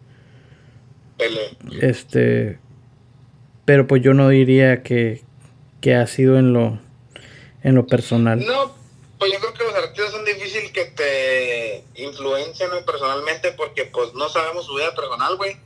Este, 1.81 2.57
pero 3.63 3.87
pues 3.87 4.01
yo 4.01 4.13
no 4.13 4.27
diría 4.29 4.83
que, 4.83 5.21
que 5.79 5.95
ha 5.95 6.07
sido 6.07 6.37
en 6.37 6.51
lo, 6.51 6.79
en 7.65 7.73
lo 7.73 7.87
personal. 7.87 8.45
No, 8.45 8.75
pues 9.17 9.33
yo 9.33 9.39
creo 9.39 9.53
que 9.53 9.63
los 9.63 9.73
artistas 9.73 10.11
son 10.11 10.23
difíciles 10.23 10.71
que 10.71 10.85
te 10.85 11.83
influencien 11.95 12.69
personalmente 12.85 13.53
porque 13.53 13.85
pues 13.85 14.13
no 14.13 14.29
sabemos 14.29 14.67
su 14.67 14.75
vida 14.75 14.93
personal, 14.93 15.35
güey. 15.35 15.57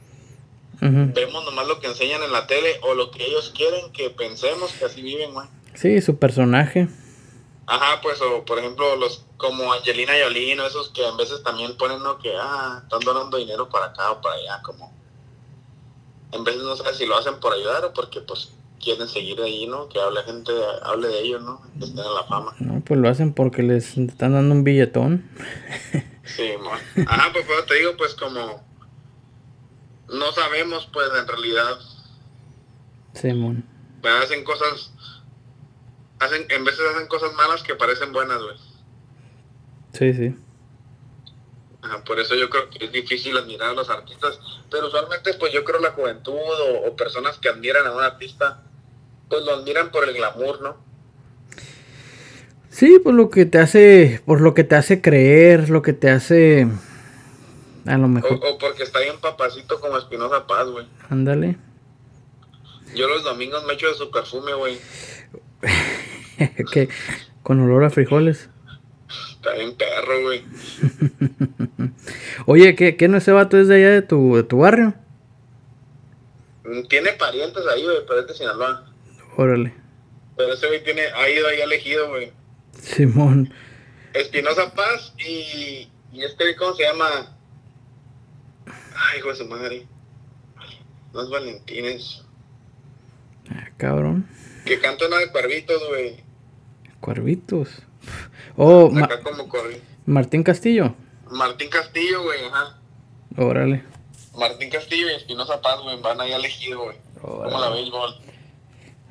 Vemos 0.82 1.44
nomás 1.44 1.68
lo 1.68 1.82
que 1.82 1.88
enseñan 1.88 2.24
en 2.24 2.32
la 2.32 2.48
tele 2.48 2.80
o 2.84 2.94
lo 2.94 3.12
que 3.12 3.26
ellos 3.26 3.52
quieren 3.54 3.92
que 3.92 4.10
pensemos 4.12 4.72
que 4.72 4.86
así 4.86 5.02
viven, 5.02 5.34
güey. 5.34 5.46
Sí, 5.74 6.00
su 6.00 6.18
personaje. 6.18 6.88
Ajá, 7.68 8.00
pues, 8.02 8.22
o 8.22 8.46
por 8.46 8.60
ejemplo, 8.60 8.96
los 8.96 9.26
como 9.36 9.74
Angelina 9.74 10.14
Jolie, 10.24 10.54
esos 10.54 10.90
que 10.90 11.06
a 11.06 11.12
veces 11.12 11.44
también 11.44 11.76
ponen, 11.76 12.02
¿no? 12.02 12.18
Que, 12.18 12.34
ah, 12.40 12.80
están 12.82 13.02
donando 13.02 13.38
dinero 13.38 13.68
para 13.68 13.88
acá 13.88 14.12
o 14.12 14.22
para 14.22 14.36
allá, 14.36 14.62
como. 14.64 14.98
En 16.32 16.46
veces 16.46 16.62
no 16.62 16.78
sé 16.78 16.94
si 16.94 17.06
lo 17.06 17.18
hacen 17.18 17.42
por 17.42 17.54
ayudar 17.54 17.84
o 17.84 17.94
porque, 17.94 18.22
pues, 18.22 18.54
quieren 18.80 19.08
seguir 19.08 19.40
ahí, 19.42 19.68
¿no? 19.68 19.90
Que 19.90 20.00
hable 20.00 20.24
gente, 20.24 20.52
hable 20.84 21.08
de 21.08 21.22
ellos, 21.22 21.42
¿no? 21.42 21.62
Que 21.78 21.86
estén 21.86 22.00
en 22.04 22.14
la 22.14 22.24
fama. 22.24 22.56
No, 22.60 22.82
pues 22.82 23.00
lo 23.00 23.10
hacen 23.10 23.34
porque 23.34 23.64
les 23.64 23.98
están 23.98 24.34
dando 24.34 24.56
un 24.56 24.64
billetón. 24.64 25.30
sí, 26.24 26.54
Ajá, 27.06 27.32
pues, 27.32 27.46
pues 27.46 27.66
te 27.66 27.76
digo, 27.76 27.96
pues, 27.98 28.16
como 28.16 28.64
no 30.12 30.32
sabemos, 30.32 30.90
pues, 30.92 31.08
en 31.20 31.28
realidad. 31.28 31.80
Simón. 33.14 33.66
hacen 34.24 34.44
cosas. 34.44 34.94
Hacen, 36.20 36.46
en 36.50 36.64
veces 36.64 36.82
hacen 36.94 37.08
cosas 37.08 37.34
malas 37.34 37.64
que 37.64 37.76
parecen 37.76 38.12
buenas, 38.12 38.42
güey. 38.42 38.58
Sí, 39.94 40.14
sí. 40.14 40.36
por 42.06 42.20
eso 42.20 42.36
yo 42.36 42.50
creo 42.50 42.70
que 42.70 42.86
es 42.86 42.92
difícil 42.92 43.38
admirar 43.38 43.70
a 43.70 43.74
los 43.74 43.90
artistas. 43.90 44.40
Pero 44.70 44.88
usualmente, 44.88 45.34
pues 45.36 45.54
yo 45.54 45.64
creo 45.64 45.80
la 45.80 45.92
juventud 45.92 46.34
o, 46.86 46.96
personas 46.96 47.38
que 47.38 47.50
admiran 47.50 47.88
a 47.88 47.92
un 47.92 48.04
artista, 48.04 48.64
pues 49.30 49.44
lo 49.46 49.54
admiran 49.54 49.92
por 49.92 50.08
el 50.08 50.16
glamour, 50.16 50.62
¿no? 50.62 50.78
Sí, 52.70 53.00
por 53.00 53.14
lo 53.14 53.30
que 53.30 53.46
te 53.46 53.58
hace, 53.60 54.22
por 54.26 54.42
lo 54.42 54.54
que 54.54 54.64
te 54.64 54.76
hace 54.76 55.02
creer, 55.02 55.70
lo 55.70 55.82
que 55.82 55.94
te 55.94 56.10
hace 56.10 56.68
a 57.86 57.98
lo 57.98 58.08
mejor. 58.08 58.40
O, 58.44 58.58
porque 58.58 58.84
está 58.84 59.00
bien 59.00 59.20
papacito 59.20 59.80
como 59.80 59.98
Espinosa 59.98 60.46
Paz, 60.46 60.68
güey. 60.68 60.88
Ándale. 61.10 61.58
Yo 62.96 63.08
los 63.08 63.24
domingos 63.24 63.66
me 63.66 63.74
echo 63.74 63.88
de 63.88 63.96
su 63.96 64.10
perfume, 64.12 64.54
güey. 64.54 64.78
¿Qué? 66.72 66.90
¿Con 67.44 67.60
olor 67.62 67.84
a 67.84 67.90
frijoles? 67.90 68.50
Está 69.32 69.54
bien 69.54 69.76
perro, 69.76 70.22
güey. 70.22 70.44
Oye, 72.46 72.76
¿qué, 72.76 72.96
¿qué 72.96 73.08
no 73.08 73.18
ese 73.18 73.32
vato 73.32 73.58
es 73.58 73.68
de 73.68 73.76
allá 73.76 73.90
de 73.90 74.02
tu, 74.02 74.36
de 74.36 74.44
tu 74.44 74.60
barrio? 74.60 74.94
Tiene 76.88 77.14
parientes 77.14 77.66
ahí, 77.68 77.84
güey, 77.84 77.98
pero 78.08 78.22
es 78.22 78.28
de 78.28 78.34
Sinaloa. 78.34 78.89
Órale. 79.40 79.74
Pero 80.36 80.52
ese 80.52 80.68
güey 80.68 80.84
tiene, 80.84 81.02
ha 81.16 81.30
ido 81.30 81.48
ahí 81.48 81.62
elegido, 81.62 82.10
güey. 82.10 82.34
Simón. 82.74 83.54
Espinosa 84.14 84.74
Paz 84.74 85.14
y, 85.18 85.88
y 86.12 86.24
este, 86.26 86.58
¿cómo 86.58 86.74
se 86.74 86.84
llama? 86.84 87.38
Ay, 88.68 89.20
hijo 89.20 89.30
de 89.30 89.36
su 89.36 89.46
madre. 89.46 89.88
Los 91.14 91.30
Valentines. 91.30 92.26
Ah, 93.50 93.70
cabrón. 93.78 94.28
Que 94.66 94.78
canta 94.82 95.08
una 95.08 95.20
de 95.20 95.32
Cuervitos, 95.32 95.88
güey. 95.88 96.22
Cuervitos. 97.00 97.82
Oh, 98.58 98.92
Acá 99.02 99.22
como 99.24 99.48
Martín 100.06 100.44
Castillo. 100.44 100.96
Martín 101.32 101.70
Castillo, 101.70 102.24
güey, 102.24 102.44
ajá. 102.44 102.78
Órale. 103.38 103.86
Martín 104.36 104.70
Castillo 104.70 105.10
y 105.10 105.16
Espinosa 105.16 105.62
Paz, 105.62 105.80
güey, 105.82 106.02
van 106.02 106.20
ahí 106.20 106.34
elegido, 106.34 106.84
güey. 106.84 106.98
Como 107.22 107.58
la 107.58 107.70
béisbol. 107.70 108.30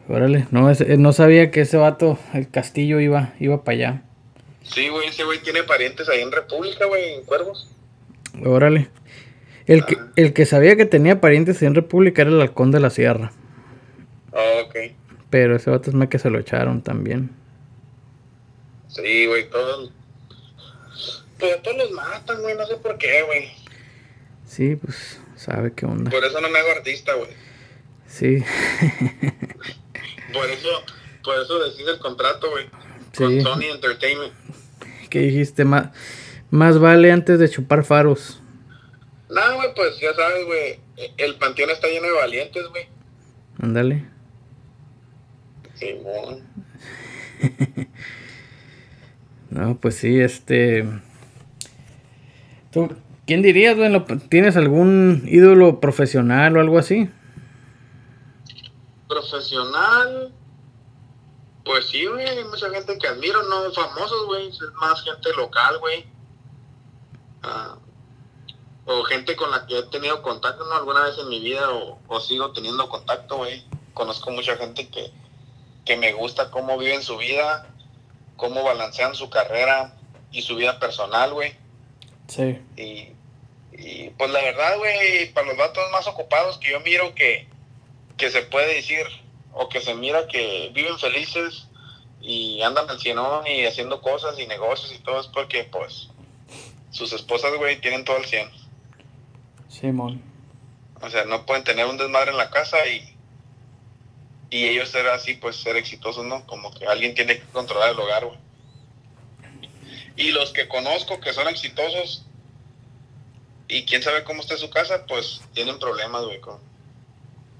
Órale, 0.09 0.47
no, 0.51 0.73
no 0.73 1.12
sabía 1.12 1.51
que 1.51 1.61
ese 1.61 1.77
vato, 1.77 2.18
el 2.33 2.51
Castillo, 2.51 2.99
iba, 2.99 3.35
iba 3.38 3.62
para 3.62 3.77
allá. 3.77 4.03
Sí, 4.62 4.88
güey, 4.88 5.09
ese 5.09 5.25
güey 5.25 5.40
tiene 5.42 5.62
parientes 5.64 6.09
ahí 6.09 6.23
en 6.23 6.33
República, 6.33 6.87
güey, 6.87 7.14
en 7.14 7.25
Cuervos. 7.25 7.68
Órale. 8.44 8.88
El 9.66 9.85
que, 9.85 9.99
el 10.16 10.33
que 10.33 10.47
sabía 10.47 10.77
que 10.77 10.87
tenía 10.87 11.21
parientes 11.21 11.61
en 11.61 11.75
República 11.75 12.23
era 12.23 12.31
el 12.31 12.40
halcón 12.40 12.71
de 12.71 12.81
la 12.81 12.88
sierra. 12.88 13.33
Ah, 14.33 14.62
ok. 14.64 14.77
Pero 15.29 15.57
ese 15.57 15.68
vato 15.68 15.90
es 15.90 16.09
que 16.09 16.18
se 16.18 16.31
lo 16.31 16.38
echaron 16.38 16.83
también. 16.83 17.31
Sí, 18.88 19.27
güey, 19.27 19.51
todo. 19.51 19.90
Pues 21.38 21.55
a 21.55 21.62
todos 21.62 21.77
los 21.77 21.90
matan, 21.90 22.40
güey, 22.40 22.57
no 22.57 22.66
sé 22.66 22.77
por 22.77 22.97
qué, 22.97 23.23
güey. 23.23 23.51
Sí, 24.47 24.77
pues 24.77 25.21
sabe 25.37 25.73
qué 25.75 25.85
onda. 25.85 26.11
Por 26.11 26.25
eso 26.25 26.40
no 26.40 26.49
me 26.49 26.59
hago 26.59 26.71
artista, 26.71 27.12
güey. 27.12 27.31
Sí. 28.07 28.42
por 30.33 30.47
eso, 30.51 30.69
por 31.23 31.37
eso 31.41 31.59
decís 31.61 31.87
el 31.87 31.99
contrato, 31.99 32.51
güey. 32.51 32.67
Con 33.17 33.41
Sony 33.41 33.71
Entertainment. 33.75 34.33
¿Qué 35.11 35.21
dijiste? 35.21 35.64
Más, 35.64 35.88
más 36.51 36.79
vale 36.79 37.11
antes 37.11 37.38
de 37.38 37.49
chupar 37.49 37.85
faros. 37.85 38.41
No, 39.31 39.55
güey, 39.57 39.75
pues 39.75 39.99
ya 40.01 40.14
sabes, 40.14 40.47
güey. 40.47 40.81
El 41.17 41.37
panteón 41.37 41.71
está 41.71 41.88
lleno 41.88 42.07
de 42.07 42.12
valientes, 42.12 42.67
güey. 42.69 42.87
Ándale. 43.61 44.05
Sí, 45.75 45.97
güey. 46.03 46.43
no, 49.51 49.79
pues 49.79 49.97
sí, 49.97 50.21
este. 50.21 50.87
¿Tú, 52.71 52.88
¿Quién 53.27 53.43
dirías, 53.43 53.77
güey? 53.77 53.93
¿Tienes 54.31 54.57
algún 54.57 55.25
ídolo 55.27 55.81
profesional 55.81 56.57
o 56.57 56.61
algo 56.61 56.79
así? 56.79 57.11
Profesional. 59.09 60.33
Pues 61.64 61.87
sí, 61.88 62.07
güey, 62.07 62.27
hay 62.27 62.44
mucha 62.44 62.71
gente 62.71 62.97
que 62.99 63.09
admiro, 63.09 63.42
no 63.42 63.73
famosos, 63.73 64.27
güey, 64.27 64.49
es 64.49 64.61
más 64.81 65.03
gente 65.03 65.33
local, 65.35 65.79
güey. 65.79 66.07
Ah, 67.42 67.77
o 68.87 69.03
gente 69.05 69.37
con 69.37 69.51
la 69.51 69.66
que 69.66 69.79
he 69.79 69.83
tenido 69.85 70.23
contacto, 70.23 70.64
¿no? 70.64 70.75
Alguna 70.75 71.03
vez 71.03 71.18
en 71.18 71.29
mi 71.29 71.40
vida, 71.40 71.71
o, 71.71 72.01
o 72.09 72.21
sigo 72.21 72.53
teniendo 72.53 72.88
contacto, 72.88 73.37
güey. 73.37 73.64
Conozco 73.92 74.31
mucha 74.31 74.57
gente 74.57 74.88
que, 74.88 75.12
que 75.85 75.97
me 75.97 76.14
gusta 76.14 76.51
cómo 76.51 76.79
viven 76.79 77.03
su 77.03 77.18
vida, 77.18 77.66
cómo 78.37 78.62
balancean 78.62 79.14
su 79.14 79.29
carrera 79.29 79.94
y 80.33 80.40
su 80.40 80.57
vida 80.57 80.79
personal, 80.79 81.35
güey. 81.35 81.55
Sí. 82.29 82.62
Y, 82.77 83.12
y 83.73 84.11
pues 84.11 84.31
la 84.31 84.40
verdad, 84.40 84.79
güey, 84.79 85.33
para 85.35 85.49
los 85.49 85.57
vatos 85.59 85.85
más 85.92 86.07
ocupados 86.07 86.57
que 86.57 86.71
yo 86.71 86.81
miro 86.81 87.14
que, 87.14 87.47
que 88.18 88.31
se 88.31 88.42
puede 88.42 88.74
decir, 88.74 89.07
o 89.52 89.68
que 89.68 89.81
se 89.81 89.94
mira 89.94 90.26
que 90.26 90.70
viven 90.74 90.98
felices 90.98 91.68
y 92.20 92.61
andan 92.62 92.90
al 92.90 93.00
cienón 93.00 93.46
y 93.46 93.64
haciendo 93.64 94.02
cosas 94.02 94.38
y 94.38 94.46
negocios 94.46 94.92
y 94.92 94.98
todo 94.98 95.20
es 95.20 95.28
porque 95.28 95.64
pues 95.64 96.11
sus 96.90 97.12
esposas, 97.12 97.57
güey, 97.57 97.81
tienen 97.81 98.04
todo 98.04 98.16
al 98.16 98.26
cien. 98.26 98.50
Simón. 99.68 100.22
O 101.00 101.09
sea, 101.09 101.24
no 101.24 101.46
pueden 101.46 101.64
tener 101.64 101.87
un 101.87 101.96
desmadre 101.96 102.33
en 102.33 102.37
la 102.37 102.50
casa 102.50 102.76
y, 102.88 103.16
y 104.50 104.64
ellos 104.64 104.88
ser 104.88 105.07
así, 105.09 105.35
pues 105.35 105.57
ser 105.57 105.76
exitosos, 105.76 106.24
¿no? 106.24 106.44
Como 106.46 106.72
que 106.72 106.87
alguien 106.87 107.14
tiene 107.14 107.38
que 107.38 107.46
controlar 107.46 107.92
el 107.92 108.00
hogar, 108.00 108.24
güey. 108.24 108.38
Y 110.16 110.33
los 110.33 110.52
que 110.52 110.66
conozco 110.66 111.20
que 111.20 111.33
son 111.33 111.46
exitosos 111.46 112.26
y 113.68 113.85
quién 113.85 114.02
sabe 114.02 114.24
cómo 114.24 114.40
está 114.40 114.57
su 114.57 114.70
casa, 114.70 115.07
pues 115.07 115.40
tienen 115.52 115.78
problemas, 115.78 116.24
güey, 116.24 116.40
con, 116.40 116.59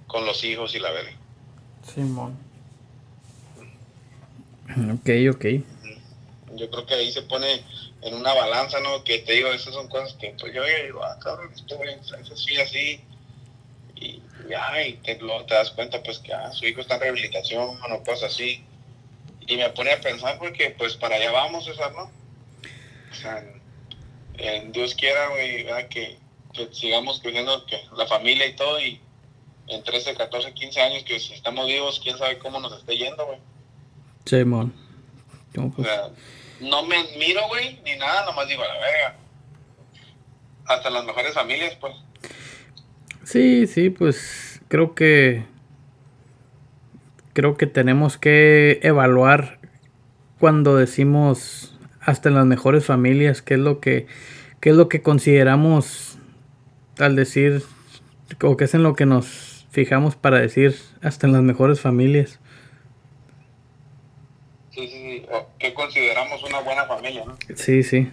con 0.09 0.27
los 0.27 0.43
hijos 0.43 0.75
y 0.75 0.81
la 0.81 0.91
verga. 0.91 1.13
Simón. 1.87 2.37
Ok, 4.93 5.11
ok. 5.31 5.45
Yo 6.57 6.71
creo 6.71 6.87
que 6.87 6.95
ahí 6.95 7.13
se 7.13 7.23
pone 7.23 7.63
en 8.03 8.15
una 8.15 8.35
balanza, 8.35 8.81
¿no? 8.81 9.05
Que 9.05 9.21
te 9.21 9.35
digo, 9.35 9.51
esas 9.51 9.75
son 9.75 9.89
cosas 9.89 10.15
que 10.15 10.35
pues 10.41 10.53
yo 10.53 10.63
digo, 10.65 11.05
ah, 11.05 11.19
cabrón, 11.23 11.53
esto 11.55 11.79
es 11.85 12.33
así, 12.33 12.57
así. 12.57 13.01
Y, 13.95 14.23
y 14.87 14.93
te, 15.03 15.17
te 15.17 15.55
das 15.55 15.71
cuenta, 15.71 16.03
pues, 16.03 16.19
que 16.19 16.33
ah, 16.33 16.51
su 16.53 16.67
hijo 16.67 16.81
está 16.81 16.95
en 16.95 17.03
rehabilitación, 17.03 17.79
o 17.91 18.03
cosas 18.03 18.33
así. 18.33 18.65
Y 19.47 19.57
me 19.57 19.69
pone 19.71 19.93
a 19.93 20.01
pensar, 20.01 20.39
porque, 20.39 20.75
pues, 20.77 20.95
para 20.97 21.17
allá 21.17 21.31
vamos, 21.33 21.65
César, 21.65 21.93
¿no? 21.93 22.11
O 23.11 23.15
sea, 23.15 23.45
en, 24.39 24.73
Dios 24.73 24.95
quiera, 24.95 25.29
güey, 25.29 25.67
que, 25.89 26.19
que 26.53 26.69
sigamos 26.73 27.21
creciendo, 27.21 27.67
que 27.67 27.81
la 27.97 28.07
familia 28.07 28.47
y 28.47 28.57
todo, 28.57 28.81
y 28.81 29.01
en 29.69 29.83
13, 29.83 30.15
14, 30.15 30.53
15 30.53 30.81
años 30.81 31.05
que 31.05 31.19
si 31.21 31.35
estamos 31.35 31.67
vivos, 31.67 32.01
quién 32.03 32.17
sabe 32.17 32.39
cómo 32.39 32.61
nos 32.61 32.79
esté 32.79 32.97
yendo, 32.97 33.27
güey. 33.27 33.39
Sí, 34.25 34.45
man. 34.45 34.73
O 35.57 35.83
sea, 35.83 36.11
no 36.61 36.85
me 36.85 36.97
admiro, 36.97 37.49
güey, 37.49 37.81
ni 37.85 37.97
nada, 37.97 38.25
nomás 38.25 38.49
digo, 38.49 38.63
a 38.63 38.69
la 38.69 38.75
verga. 38.75 39.17
Hasta 40.67 40.91
las 40.91 41.05
mejores 41.05 41.35
familias, 41.35 41.77
pues. 41.81 41.95
Sí, 43.25 43.67
sí, 43.67 43.91
pues 43.91 44.61
creo 44.69 44.95
que 44.95 45.45
creo 47.33 47.57
que 47.57 47.67
tenemos 47.67 48.19
que 48.19 48.81
evaluar 48.83 49.59
cuando 50.39 50.77
decimos 50.77 51.75
hasta 52.01 52.29
en 52.29 52.35
las 52.35 52.47
mejores 52.47 52.85
familias, 52.85 53.43
qué 53.43 53.55
es 53.55 53.61
lo 53.61 53.81
que 53.81 54.07
qué 54.61 54.71
es 54.71 54.77
lo 54.77 54.89
que 54.89 55.03
consideramos 55.03 56.19
al 56.99 57.17
decir 57.17 57.63
o 58.43 58.57
qué 58.57 58.65
es 58.65 58.75
en 58.75 58.83
lo 58.83 58.95
que 58.95 59.07
nos 59.07 59.58
fijamos 59.71 60.17
para 60.17 60.39
decir 60.39 60.77
hasta 61.03 61.27
en 61.27 61.33
las 61.33 61.43
mejores 61.43 61.81
familias. 61.81 62.41
Sí, 64.71 64.87
sí, 64.87 64.99
sí. 65.21 65.27
¿Qué 65.59 65.75
consideramos 65.75 66.43
una 66.45 66.61
buena 66.61 66.85
familia, 66.85 67.25
no? 67.27 67.37
Sí, 67.55 67.83
sí. 67.83 68.13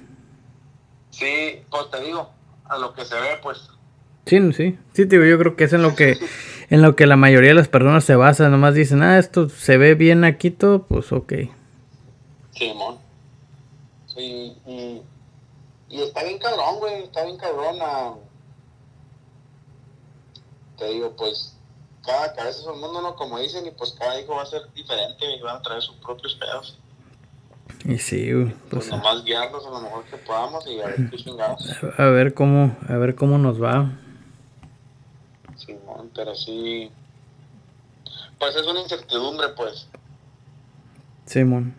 Sí, 1.12 1.62
pues 1.70 1.92
te 1.92 2.02
digo, 2.02 2.30
a 2.66 2.78
lo 2.78 2.94
que 2.94 3.06
se 3.06 3.16
ve, 3.16 3.38
pues. 3.42 3.70
Sí, 4.26 4.40
sí. 4.54 4.78
Sí, 4.94 5.06
digo, 5.06 5.24
yo 5.24 5.38
creo 5.38 5.56
que 5.56 5.66
es 5.66 5.74
en 5.74 5.84
lo 5.84 5.96
que 5.96 6.18
en 6.70 6.82
lo 6.82 6.96
que 6.96 7.06
la 7.06 7.16
mayoría 7.16 7.50
de 7.50 7.56
las 7.56 7.68
personas 7.68 8.04
se 8.04 8.16
basa, 8.16 8.50
nomás 8.50 8.74
dicen, 8.74 9.04
ah, 9.04 9.20
esto 9.20 9.50
se 9.50 9.78
ve 9.78 9.94
bien 9.96 10.24
aquí 10.24 10.50
todo, 10.52 10.84
pues 10.84 11.12
ok. 11.12 11.34
Simón. 12.52 12.98
Sí, 14.08 14.58
y, 14.66 15.02
y 15.90 16.02
está 16.02 16.24
bien 16.24 16.40
cabrón, 16.40 16.80
güey, 16.80 17.04
está 17.04 17.24
bien 17.26 17.38
cabrón. 17.38 17.78
A 17.82 18.14
te 20.78 20.86
digo, 20.90 21.16
pues 21.16 21.56
cada 22.06 22.34
cabeza 22.34 22.60
es 22.60 22.68
un 22.68 22.80
mundo, 22.80 23.02
¿no? 23.02 23.16
Como 23.16 23.40
dicen, 23.40 23.66
y 23.66 23.72
pues 23.72 23.94
cada 23.98 24.20
hijo 24.20 24.36
va 24.36 24.44
a 24.44 24.46
ser 24.46 24.62
diferente 24.74 25.26
y 25.26 25.42
van 25.42 25.58
a 25.58 25.62
traer 25.62 25.82
sus 25.82 25.96
propios 25.96 26.36
pedos. 26.36 26.78
Y 27.84 27.98
sí, 27.98 28.32
pues, 28.32 28.54
pues 28.70 28.90
nomás 28.90 29.24
guiarlos 29.24 29.66
a 29.66 29.70
lo 29.70 29.82
mejor 29.82 30.04
que 30.06 30.18
podamos 30.18 30.66
y 30.68 30.80
a 30.82 30.88
ver 30.88 31.10
qué 31.10 31.18
chingados. 31.18 31.68
A 31.98 32.06
ver 32.06 32.34
cómo, 32.34 32.76
a 32.88 32.98
ver 32.98 33.16
cómo 33.16 33.38
nos 33.38 33.62
va. 33.62 33.92
Simón, 35.56 36.10
pero 36.14 36.34
sí. 36.36 36.92
Pues 38.40 38.56
es 38.56 38.66
una 38.66 38.82
incertidumbre, 38.82 39.50
pues. 39.50 39.88
Simón. 41.26 41.76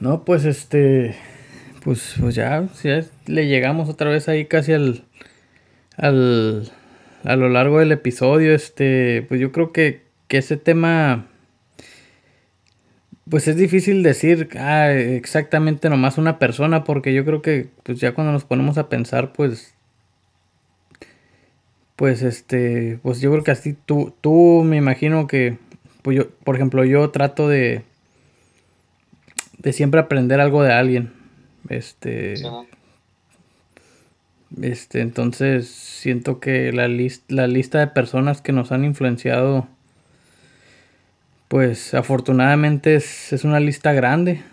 No, 0.00 0.24
pues 0.24 0.44
este 0.44 1.16
pues, 1.84 2.14
pues 2.20 2.34
ya, 2.34 2.68
ya 2.82 3.04
le 3.26 3.46
llegamos 3.46 3.88
otra 3.88 4.10
vez 4.10 4.28
ahí 4.28 4.46
casi 4.46 4.72
al, 4.72 5.04
al 5.96 6.70
a 7.24 7.36
lo 7.36 7.48
largo 7.48 7.78
del 7.78 7.92
episodio. 7.92 8.54
Este, 8.54 9.24
pues 9.28 9.40
yo 9.40 9.52
creo 9.52 9.72
que, 9.72 10.02
que 10.28 10.38
ese 10.38 10.56
tema, 10.56 11.26
pues 13.28 13.48
es 13.48 13.56
difícil 13.56 14.02
decir 14.02 14.48
ah, 14.58 14.92
exactamente 14.92 15.88
nomás 15.88 16.18
una 16.18 16.38
persona, 16.38 16.84
porque 16.84 17.14
yo 17.14 17.24
creo 17.24 17.42
que, 17.42 17.68
pues 17.82 18.00
ya 18.00 18.12
cuando 18.14 18.32
nos 18.32 18.44
ponemos 18.44 18.78
a 18.78 18.88
pensar, 18.88 19.32
pues, 19.32 19.74
pues 21.96 22.22
este, 22.22 22.98
pues 23.02 23.20
yo 23.20 23.30
creo 23.30 23.44
que 23.44 23.50
así 23.52 23.74
tú, 23.74 24.14
tú 24.20 24.62
me 24.64 24.76
imagino 24.76 25.26
que, 25.26 25.58
pues 26.02 26.16
yo, 26.16 26.30
por 26.44 26.56
ejemplo, 26.56 26.84
yo 26.84 27.10
trato 27.10 27.48
de, 27.48 27.82
de 29.58 29.72
siempre 29.72 30.00
aprender 30.00 30.40
algo 30.40 30.62
de 30.62 30.72
alguien. 30.72 31.21
Este. 31.76 32.34
Este, 34.60 35.00
entonces 35.00 35.70
siento 35.70 36.38
que 36.38 36.72
la, 36.72 36.88
la 37.28 37.46
lista 37.46 37.78
de 37.78 37.86
personas 37.86 38.42
que 38.42 38.52
nos 38.52 38.70
han 38.70 38.84
influenciado, 38.84 39.66
pues 41.48 41.94
afortunadamente 41.94 42.96
es, 42.96 43.32
es 43.32 43.44
una 43.44 43.60
lista 43.60 43.92
grande. 43.92 44.44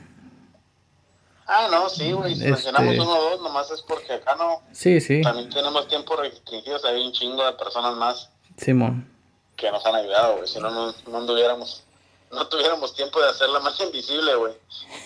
Ah, 1.51 1.67
no, 1.71 1.89
sí, 1.89 2.11
güey. 2.11 2.35
Si 2.35 2.43
mencionamos 2.43 2.91
este 2.91 3.01
uno 3.01 3.11
o 3.11 3.29
dos, 3.31 3.41
nomás 3.41 3.71
es 3.71 3.81
porque 3.81 4.13
acá 4.13 4.35
no. 4.35 4.61
Sí, 4.71 5.01
sí. 5.01 5.21
También 5.21 5.49
tenemos 5.49 5.87
tiempo 5.87 6.15
restringido, 6.15 6.77
hay 6.85 7.05
un 7.05 7.11
chingo 7.11 7.43
de 7.43 7.53
personas 7.53 7.95
más. 7.95 8.29
Simón. 8.55 9.09
Que 9.55 9.71
nos 9.71 9.83
han 9.85 9.95
ayudado, 9.95 10.37
güey. 10.37 10.47
Si 10.47 10.59
no, 10.59 10.69
no, 10.69 10.93
no 11.07 11.25
tuviéramos, 11.25 11.83
no 12.31 12.47
tuviéramos 12.47 12.93
tiempo 12.93 13.19
de 13.19 13.29
hacerla 13.29 13.59
más 13.61 13.79
invisible, 13.81 14.35
güey. 14.35 14.53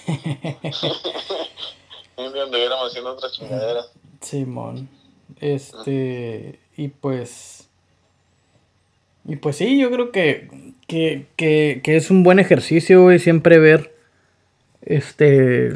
anduviéramos 2.18 2.90
haciendo 2.90 3.14
otra 3.14 3.30
chingadera. 3.32 3.82
Simón. 4.22 4.90
Este. 5.40 6.60
Y 6.78 6.88
pues. 6.90 7.70
Y 9.26 9.38
pues 9.38 9.56
sí, 9.56 9.80
yo 9.80 9.90
creo 9.90 10.12
que, 10.12 10.50
que, 10.88 11.28
que, 11.38 11.82
que 11.84 11.96
es 11.96 12.12
un 12.12 12.24
buen 12.24 12.40
ejercicio, 12.40 13.04
güey, 13.04 13.20
siempre 13.20 13.60
ver. 13.60 13.96
Este. 14.82 15.74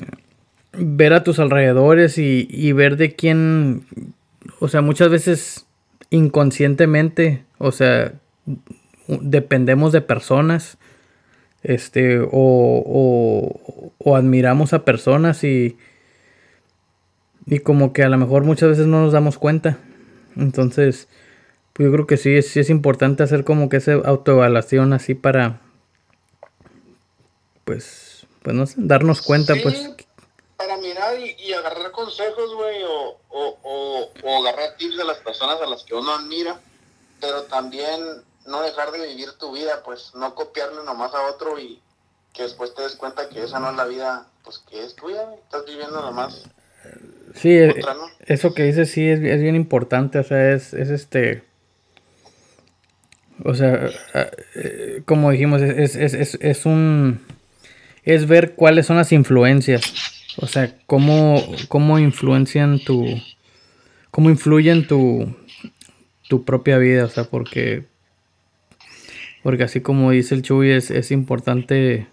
Ver 0.73 1.13
a 1.13 1.23
tus 1.23 1.39
alrededores 1.39 2.17
y, 2.17 2.47
y 2.49 2.71
ver 2.73 2.97
de 2.97 3.15
quién. 3.15 3.85
O 4.59 4.67
sea, 4.67 4.81
muchas 4.81 5.09
veces 5.09 5.65
inconscientemente, 6.09 7.43
o 7.57 7.71
sea, 7.71 8.13
dependemos 9.07 9.91
de 9.91 10.01
personas 10.01 10.77
este, 11.63 12.19
o, 12.19 12.29
o, 12.31 13.91
o 13.97 14.15
admiramos 14.15 14.73
a 14.73 14.85
personas 14.85 15.43
y, 15.43 15.77
y 17.47 17.59
como 17.59 17.93
que 17.93 18.03
a 18.03 18.09
lo 18.09 18.17
mejor 18.17 18.43
muchas 18.43 18.69
veces 18.69 18.87
no 18.87 19.01
nos 19.01 19.13
damos 19.13 19.37
cuenta. 19.37 19.77
Entonces, 20.35 21.07
pues 21.73 21.87
yo 21.87 21.93
creo 21.93 22.05
que 22.05 22.17
sí, 22.17 22.41
sí 22.41 22.59
es 22.59 22.69
importante 22.69 23.23
hacer 23.23 23.45
como 23.45 23.69
que 23.69 23.77
esa 23.77 23.93
autoevaluación 23.93 24.91
así 24.91 25.15
para, 25.15 25.61
pues, 27.63 28.27
pues 28.43 28.55
no 28.55 28.65
sé, 28.67 28.75
darnos 28.77 29.21
cuenta, 29.21 29.53
pues. 29.63 29.89
Para 30.57 30.77
mirar 30.77 31.17
y, 31.19 31.53
agarrar 31.53 31.91
consejos, 31.91 32.53
güey, 32.53 32.83
o, 32.83 33.17
o, 33.29 34.09
o, 34.23 34.41
agarrar 34.41 34.75
tips 34.75 34.97
de 34.97 35.05
las 35.05 35.17
personas 35.19 35.61
a 35.61 35.67
las 35.67 35.83
que 35.83 35.95
uno 35.95 36.13
admira, 36.13 36.59
pero 37.21 37.43
también 37.43 38.01
no 38.45 38.61
dejar 38.61 38.91
de 38.91 39.07
vivir 39.07 39.31
tu 39.33 39.53
vida, 39.53 39.83
pues 39.85 40.13
no 40.15 40.35
copiarle 40.35 40.83
nomás 40.83 41.13
a 41.13 41.29
otro 41.29 41.57
y 41.59 41.81
que 42.33 42.43
después 42.43 42.73
te 42.75 42.81
des 42.81 42.95
cuenta 42.95 43.29
que 43.29 43.43
esa 43.43 43.59
no 43.59 43.69
es 43.69 43.77
la 43.77 43.85
vida, 43.85 44.27
pues 44.43 44.59
que 44.59 44.83
es 44.83 44.95
tuya, 44.95 45.33
estás 45.35 45.65
viviendo 45.65 46.01
nomás. 46.01 46.43
Sí, 47.33 47.49
eh, 47.49 47.75
eso 48.25 48.53
que 48.53 48.63
dices 48.63 48.89
sí 48.89 49.07
es, 49.07 49.19
es, 49.21 49.41
bien 49.41 49.55
importante, 49.55 50.19
o 50.19 50.23
sea, 50.23 50.53
es, 50.53 50.73
es 50.73 50.89
este... 50.89 51.43
O 53.43 53.53
sea, 53.53 53.89
eh, 54.55 55.03
como 55.05 55.29
dijimos, 55.29 55.61
es, 55.61 55.95
es, 55.95 56.13
es, 56.15 56.37
es 56.41 56.65
un... 56.65 57.19
Es 58.03 58.27
ver 58.27 58.53
cuáles 58.53 58.87
son 58.87 58.97
las 58.97 59.11
influencias. 59.11 59.93
O 60.37 60.47
sea, 60.47 60.75
cómo, 60.87 61.43
cómo 61.67 61.99
influencian 61.99 62.79
tu... 62.79 63.05
Cómo 64.09 64.31
influyen 64.31 64.87
tu, 64.87 65.35
tu 66.27 66.43
propia 66.43 66.79
vida. 66.79 67.05
O 67.05 67.09
sea, 67.09 67.25
porque... 67.25 67.85
Porque 69.43 69.63
así 69.63 69.81
como 69.81 70.11
dice 70.11 70.33
el 70.33 70.41
Chuy, 70.41 70.71
es, 70.71 70.89
es 70.89 71.11
importante 71.11 72.07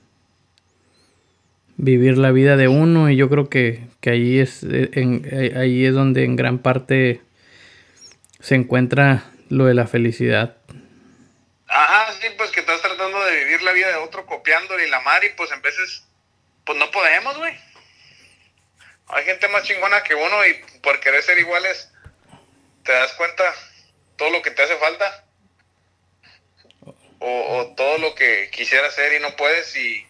vivir 1.76 2.18
la 2.18 2.30
vida 2.30 2.56
de 2.56 2.68
uno 2.68 3.10
y 3.10 3.16
yo 3.16 3.28
creo 3.28 3.48
que, 3.48 3.86
que 4.00 4.10
ahí 4.10 4.38
es 4.38 4.62
en, 4.62 5.54
ahí 5.56 5.84
es 5.84 5.94
donde 5.94 6.24
en 6.24 6.36
gran 6.36 6.58
parte 6.58 7.20
se 8.40 8.54
encuentra 8.54 9.24
lo 9.48 9.66
de 9.66 9.74
la 9.74 9.86
felicidad. 9.86 10.56
Ajá, 11.66 12.12
sí, 12.12 12.28
pues 12.36 12.50
que 12.50 12.60
estás 12.60 12.82
tratando 12.82 13.24
de 13.24 13.44
vivir 13.44 13.62
la 13.62 13.72
vida 13.72 13.88
de 13.88 13.96
otro 13.96 14.26
copiándole 14.26 14.86
y 14.86 14.90
la 14.90 15.00
mar 15.00 15.24
y 15.24 15.30
pues 15.36 15.50
en 15.50 15.62
veces 15.62 16.06
pues 16.64 16.78
no 16.78 16.90
podemos, 16.90 17.36
güey. 17.36 17.54
Hay 19.08 19.24
gente 19.24 19.48
más 19.48 19.64
chingona 19.64 20.02
que 20.02 20.14
uno 20.14 20.46
y 20.46 20.54
por 20.80 21.00
querer 21.00 21.22
ser 21.22 21.38
iguales 21.38 21.90
te 22.84 22.92
das 22.92 23.12
cuenta 23.14 23.42
todo 24.16 24.30
lo 24.30 24.42
que 24.42 24.50
te 24.50 24.62
hace 24.62 24.76
falta 24.76 25.24
o, 27.18 27.74
todo 27.76 27.98
lo 27.98 28.14
que 28.14 28.50
quisiera 28.50 28.88
hacer 28.88 29.14
y 29.14 29.22
no 29.22 29.34
puedes 29.36 29.74
y 29.76 30.06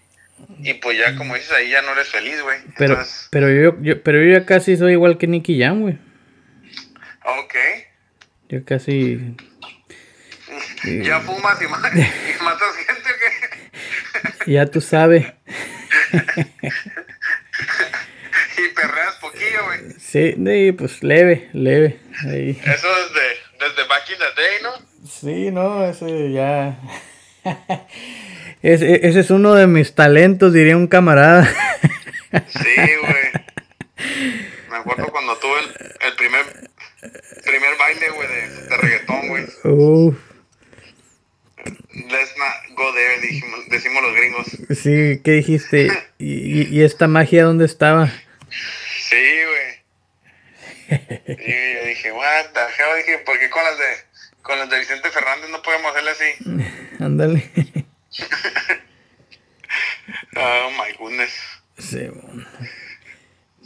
y 0.58 0.74
pues 0.74 0.98
ya, 0.98 1.16
como 1.16 1.34
dices, 1.34 1.52
ahí 1.52 1.70
ya 1.70 1.82
no 1.82 1.92
eres 1.92 2.08
feliz, 2.08 2.40
güey. 2.42 2.58
Pero, 2.78 2.98
pero, 3.30 3.50
yo, 3.50 3.80
yo, 3.82 4.02
pero 4.02 4.22
yo 4.22 4.32
ya 4.32 4.46
casi 4.46 4.76
soy 4.76 4.92
igual 4.92 5.18
que 5.18 5.26
Nicky 5.26 5.60
Jam, 5.60 5.82
güey. 5.82 5.98
Ok. 7.24 7.54
Yo 8.48 8.64
casi... 8.64 9.36
¿Ya 11.02 11.20
fumas 11.20 11.60
y, 11.62 11.66
matas 11.66 11.92
gente 11.92 13.10
o 13.10 13.14
qué? 13.18 13.30
ya 14.52 14.66
tú 14.66 14.80
sabes. 14.80 15.26
y 18.58 18.68
perreas 18.74 19.14
poquillo, 19.20 19.64
güey. 19.64 19.80
Sí, 19.98 20.34
pues 20.72 21.02
leve, 21.02 21.48
leve. 21.52 22.00
Ahí. 22.26 22.50
Eso 22.64 22.88
desde, 22.88 23.38
desde 23.60 23.88
back 23.88 24.10
in 24.10 24.18
the 24.18 24.42
day, 24.42 24.62
¿no? 24.62 24.72
Sí, 25.08 25.50
no, 25.50 25.84
ese 25.86 26.32
ya... 26.32 26.78
Ese, 28.64 29.06
ese 29.06 29.20
es 29.20 29.30
uno 29.30 29.54
de 29.54 29.66
mis 29.66 29.94
talentos, 29.94 30.54
diría 30.54 30.74
un 30.74 30.86
camarada. 30.86 31.46
Sí, 32.48 32.76
güey. 33.02 33.30
Me 34.70 34.76
acuerdo 34.78 35.06
cuando 35.08 35.36
tuve 35.36 35.60
el, 35.60 35.66
el 36.08 36.16
primer, 36.16 36.70
primer 37.44 37.78
baile, 37.78 38.08
güey, 38.08 38.26
de, 38.26 38.48
de, 38.48 38.76
reggaetón, 38.78 39.28
güey. 39.28 39.44
Uf. 39.64 40.16
Let's 41.92 42.34
not 42.38 42.74
go 42.74 42.92
there, 42.94 43.20
dijimos, 43.20 43.60
decimos 43.68 44.02
los 44.02 44.14
gringos. 44.16 44.46
Sí, 44.80 45.20
¿qué 45.22 45.32
dijiste? 45.32 45.90
¿Y, 46.18 46.74
y 46.74 46.82
esta 46.84 47.06
magia 47.06 47.44
dónde 47.44 47.66
estaba? 47.66 48.10
Sí, 48.98 49.26
güey. 49.46 50.98
Y 51.38 51.74
yo 51.74 51.86
dije, 51.86 52.12
what 52.12 52.46
the 52.54 52.60
hell, 52.60 52.96
dije, 52.96 53.18
¿por 53.26 53.38
qué 53.38 53.50
con 53.50 53.62
las 53.62 53.78
de, 53.78 53.84
con 54.40 54.58
las 54.58 54.70
de 54.70 54.78
Vicente 54.78 55.10
Fernández 55.10 55.50
no 55.50 55.60
podemos 55.60 55.92
hacerle 55.92 56.10
así? 56.10 57.04
Ándale. 57.04 57.52
Oh 60.36 60.70
my 60.78 60.96
goodness. 60.98 61.32
Sí, 61.78 62.08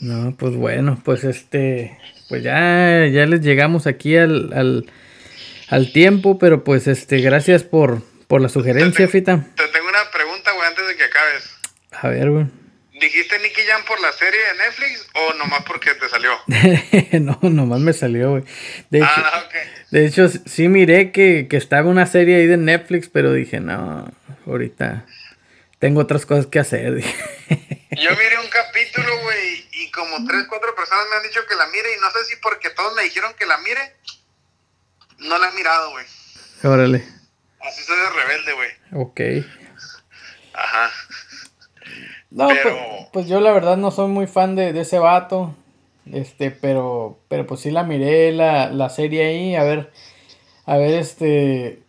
No, 0.00 0.36
pues 0.36 0.54
bueno, 0.54 1.00
pues 1.04 1.24
este, 1.24 1.98
pues 2.28 2.42
ya, 2.42 3.06
ya 3.06 3.26
les 3.26 3.40
llegamos 3.42 3.86
aquí 3.86 4.16
al, 4.16 4.52
al, 4.52 4.90
al 5.68 5.92
tiempo, 5.92 6.38
pero 6.38 6.64
pues 6.64 6.86
este, 6.86 7.18
gracias 7.18 7.64
por, 7.64 8.02
por 8.26 8.40
la 8.40 8.48
sugerencia, 8.48 9.06
te, 9.06 9.12
Fita. 9.12 9.46
Te 9.56 9.68
tengo 9.68 9.88
una 9.88 10.10
pregunta, 10.12 10.52
güey, 10.52 10.68
antes 10.68 10.86
de 10.88 10.96
que 10.96 11.04
acabes. 11.04 11.58
A 11.92 12.08
ver, 12.08 12.30
güey. 12.30 12.46
¿Dijiste 13.00 13.38
Nicky 13.38 13.60
Jam 13.62 13.82
por 13.86 14.00
la 14.00 14.10
serie 14.12 14.40
de 14.40 14.54
Netflix 14.64 15.06
o 15.14 15.34
nomás 15.34 15.62
porque 15.64 15.94
te 15.94 16.08
salió? 16.08 16.30
no, 17.20 17.38
nomás 17.48 17.80
me 17.80 17.92
salió, 17.92 18.30
güey. 18.30 18.44
De 18.90 18.98
hecho, 18.98 19.08
ah, 19.08 19.44
okay. 19.46 19.60
de 19.90 20.06
hecho, 20.06 20.28
sí 20.28 20.68
miré 20.68 21.12
que, 21.12 21.46
que 21.48 21.56
estaba 21.56 21.88
una 21.88 22.06
serie 22.06 22.36
ahí 22.36 22.46
de 22.46 22.56
Netflix, 22.56 23.08
pero 23.08 23.32
dije, 23.32 23.60
no, 23.60 24.10
ahorita 24.52 25.04
tengo 25.78 26.00
otras 26.00 26.26
cosas 26.26 26.46
que 26.46 26.58
hacer. 26.58 27.00
Yo 27.00 28.10
miré 28.10 28.38
un 28.42 28.48
capítulo, 28.50 29.22
güey, 29.22 29.66
y 29.72 29.90
como 29.90 30.24
tres, 30.26 30.44
cuatro 30.48 30.74
personas 30.74 31.06
me 31.10 31.16
han 31.16 31.22
dicho 31.22 31.40
que 31.48 31.54
la 31.54 31.66
mire, 31.66 31.94
y 31.96 32.00
no 32.00 32.10
sé 32.10 32.24
si 32.24 32.36
porque 32.36 32.70
todos 32.70 32.94
me 32.94 33.04
dijeron 33.04 33.32
que 33.38 33.46
la 33.46 33.58
mire, 33.58 33.96
no 35.18 35.38
la 35.38 35.48
he 35.48 35.52
mirado, 35.52 35.90
güey. 35.92 36.06
Órale. 36.64 37.04
Así 37.60 37.82
soy 37.84 37.96
de 37.96 38.10
rebelde, 38.10 38.52
güey. 38.52 38.70
Ok. 38.92 39.20
Ajá. 40.54 40.90
No, 42.30 42.48
pero... 42.48 42.70
pues, 42.70 43.08
pues, 43.12 43.28
yo 43.28 43.40
la 43.40 43.52
verdad 43.52 43.76
no 43.76 43.90
soy 43.90 44.08
muy 44.08 44.26
fan 44.26 44.54
de, 44.54 44.72
de, 44.72 44.80
ese 44.80 44.98
vato. 44.98 45.56
Este, 46.12 46.50
pero, 46.50 47.18
pero 47.28 47.46
pues 47.46 47.60
sí 47.60 47.70
la 47.70 47.84
miré 47.84 48.32
la, 48.32 48.70
la 48.70 48.88
serie 48.88 49.26
ahí, 49.26 49.56
a 49.56 49.62
ver, 49.62 49.92
a 50.64 50.76
ver 50.78 50.94
este, 50.94 51.82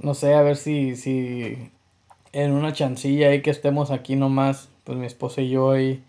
no 0.00 0.14
sé, 0.14 0.34
a 0.34 0.42
ver 0.42 0.56
si, 0.56 0.96
si 0.96 1.70
en 2.32 2.52
una 2.52 2.72
chancilla 2.72 3.28
ahí 3.28 3.42
que 3.42 3.50
estemos 3.50 3.90
aquí 3.90 4.16
nomás, 4.16 4.68
pues 4.84 4.98
mi 4.98 5.06
esposa 5.06 5.40
y 5.40 5.50
yo 5.50 5.72
ahí, 5.72 6.02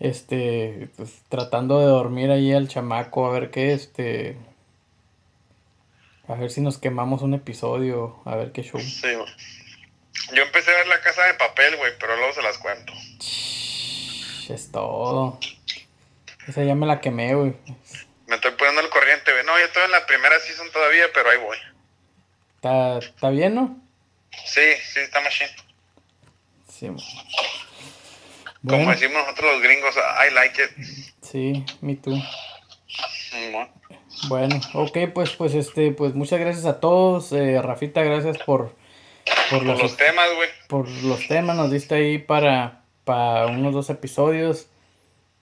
este, 0.00 0.88
pues 0.96 1.22
tratando 1.28 1.80
de 1.80 1.86
dormir 1.86 2.30
ahí 2.30 2.52
al 2.52 2.68
chamaco, 2.68 3.26
a 3.26 3.32
ver 3.32 3.50
qué, 3.50 3.72
este, 3.72 4.36
a 6.28 6.34
ver 6.34 6.50
si 6.50 6.60
nos 6.60 6.78
quemamos 6.78 7.22
un 7.22 7.34
episodio, 7.34 8.20
a 8.24 8.36
ver 8.36 8.52
qué 8.52 8.62
show. 8.62 8.80
Sí, 8.80 9.08
yo 10.34 10.42
empecé 10.42 10.70
a 10.70 10.78
ver 10.78 10.86
la 10.88 11.00
casa 11.00 11.24
de 11.24 11.34
papel, 11.34 11.76
güey, 11.76 11.92
pero 11.98 12.16
luego 12.16 12.32
se 12.32 12.42
las 12.42 12.58
cuento. 12.58 12.92
Es 14.48 14.70
todo. 14.70 15.38
Esa 16.46 16.64
ya 16.64 16.74
me 16.74 16.86
la 16.86 17.00
quemé, 17.00 17.34
güey. 17.34 17.54
Me 18.26 18.36
estoy 18.36 18.52
poniendo 18.52 18.80
el 18.80 18.88
corriente, 18.88 19.32
güey. 19.32 19.44
No, 19.44 19.58
yo 19.58 19.64
estoy 19.64 19.84
en 19.84 19.90
la 19.92 20.06
primera 20.06 20.38
season 20.40 20.70
todavía, 20.72 21.06
pero 21.14 21.30
ahí 21.30 21.38
voy. 21.38 21.56
¿Está, 22.62 22.98
está 22.98 23.30
bien, 23.30 23.56
no? 23.56 23.76
Sí, 24.44 24.60
sí, 24.84 25.00
está 25.00 25.20
machine. 25.20 25.50
Sí. 26.68 26.86
Como 28.64 28.88
decimos 28.88 29.16
nosotros 29.16 29.54
los 29.54 29.62
gringos, 29.64 29.96
I 29.96 30.32
like 30.32 30.62
it. 30.62 30.70
Sí, 31.22 31.64
me 31.80 31.96
too. 31.96 32.22
Bueno. 33.50 33.68
bueno, 34.28 34.60
ok, 34.74 34.96
pues, 35.12 35.30
pues, 35.30 35.54
este, 35.54 35.90
pues 35.90 36.14
muchas 36.14 36.38
gracias 36.38 36.64
a 36.66 36.78
todos. 36.78 37.32
Eh, 37.32 37.60
Rafita, 37.60 38.04
gracias 38.04 38.38
por, 38.38 38.76
por, 39.50 39.64
los, 39.64 39.96
temas, 39.96 40.32
güey. 40.36 40.48
Por 40.68 40.88
los 40.88 41.26
temas, 41.26 41.56
nos 41.56 41.72
diste 41.72 41.96
ahí 41.96 42.18
para, 42.18 42.84
para 43.02 43.46
unos 43.46 43.74
dos 43.74 43.90
episodios. 43.90 44.68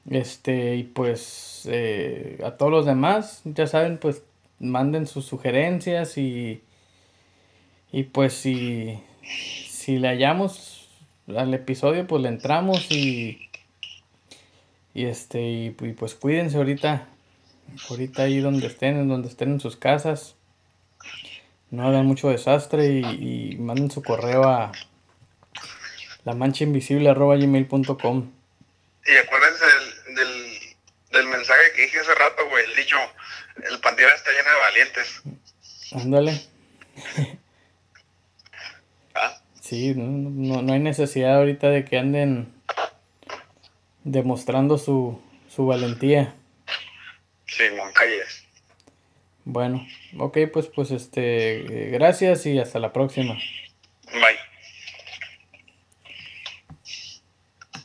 Este, 0.09 0.76
y 0.76 0.84
pues 0.84 1.68
eh, 1.70 2.38
a 2.42 2.53
todos 2.53 2.72
los 2.72 2.86
demás, 2.86 3.42
ya 3.45 3.66
saben, 3.66 3.99
pues 3.99 4.22
manden 4.59 5.07
sus 5.07 5.26
sugerencias 5.26 6.16
y 6.16 6.62
y 7.93 8.05
pues 8.05 8.34
si, 8.34 9.03
si 9.68 9.99
le 9.99 10.09
hallamos 10.09 10.88
al 11.28 11.53
episodio, 11.55 12.07
pues 12.07 12.22
le 12.22 12.28
entramos 12.28 12.91
y, 12.91 13.49
y 14.95 15.07
este, 15.07 15.41
y, 15.41 15.70
pues 15.70 16.14
cuídense 16.14 16.57
ahorita, 16.57 17.09
ahorita 17.88 18.22
ahí 18.22 18.41
donde 18.41 18.66
estén, 18.66 19.09
donde 19.09 19.28
estén 19.28 19.53
en 19.53 19.61
sus 19.61 19.76
casas. 19.76 20.36
No 21.70 21.86
hagan 21.86 22.07
mucho 22.07 22.28
desastre 22.28 22.86
y, 22.86 23.53
y 23.53 23.57
manden 23.59 23.91
su 23.91 24.03
correo 24.03 24.45
a 24.45 24.72
la 26.24 26.34
mancha 26.34 26.64
invisible 26.64 27.09
arroba 27.09 27.36
gmail.com. 27.36 28.32
Y 29.07 29.16
acuérdense 29.16 29.64
del, 29.64 30.14
del, 30.16 30.59
del, 31.12 31.26
mensaje 31.26 31.61
que 31.74 31.82
dije 31.82 32.01
hace 32.01 32.14
rato, 32.14 32.49
güey, 32.49 32.64
el 32.64 32.76
dicho, 32.76 32.97
el 33.70 33.80
panteón 33.80 34.11
está 34.14 34.30
lleno 34.30 34.51
de 34.51 34.61
valientes. 34.61 35.22
Ándale. 35.93 37.36
Sí, 39.71 39.95
no, 39.95 40.62
no, 40.62 40.73
hay 40.73 40.81
necesidad 40.81 41.37
ahorita 41.37 41.71
de 41.71 41.85
que 41.85 41.97
anden 41.97 42.53
demostrando 44.03 44.79
su, 44.79 45.23
su 45.49 45.64
valentía. 45.64 46.35
Sí, 47.47 47.62
Moncalles. 47.77 48.45
Bueno, 49.45 49.87
ok, 50.18 50.39
pues, 50.53 50.66
pues 50.66 50.91
este, 50.91 51.89
gracias 51.93 52.47
y 52.47 52.59
hasta 52.59 52.81
la 52.81 52.93
próxima. 52.93 53.39
Bye. 54.12 54.49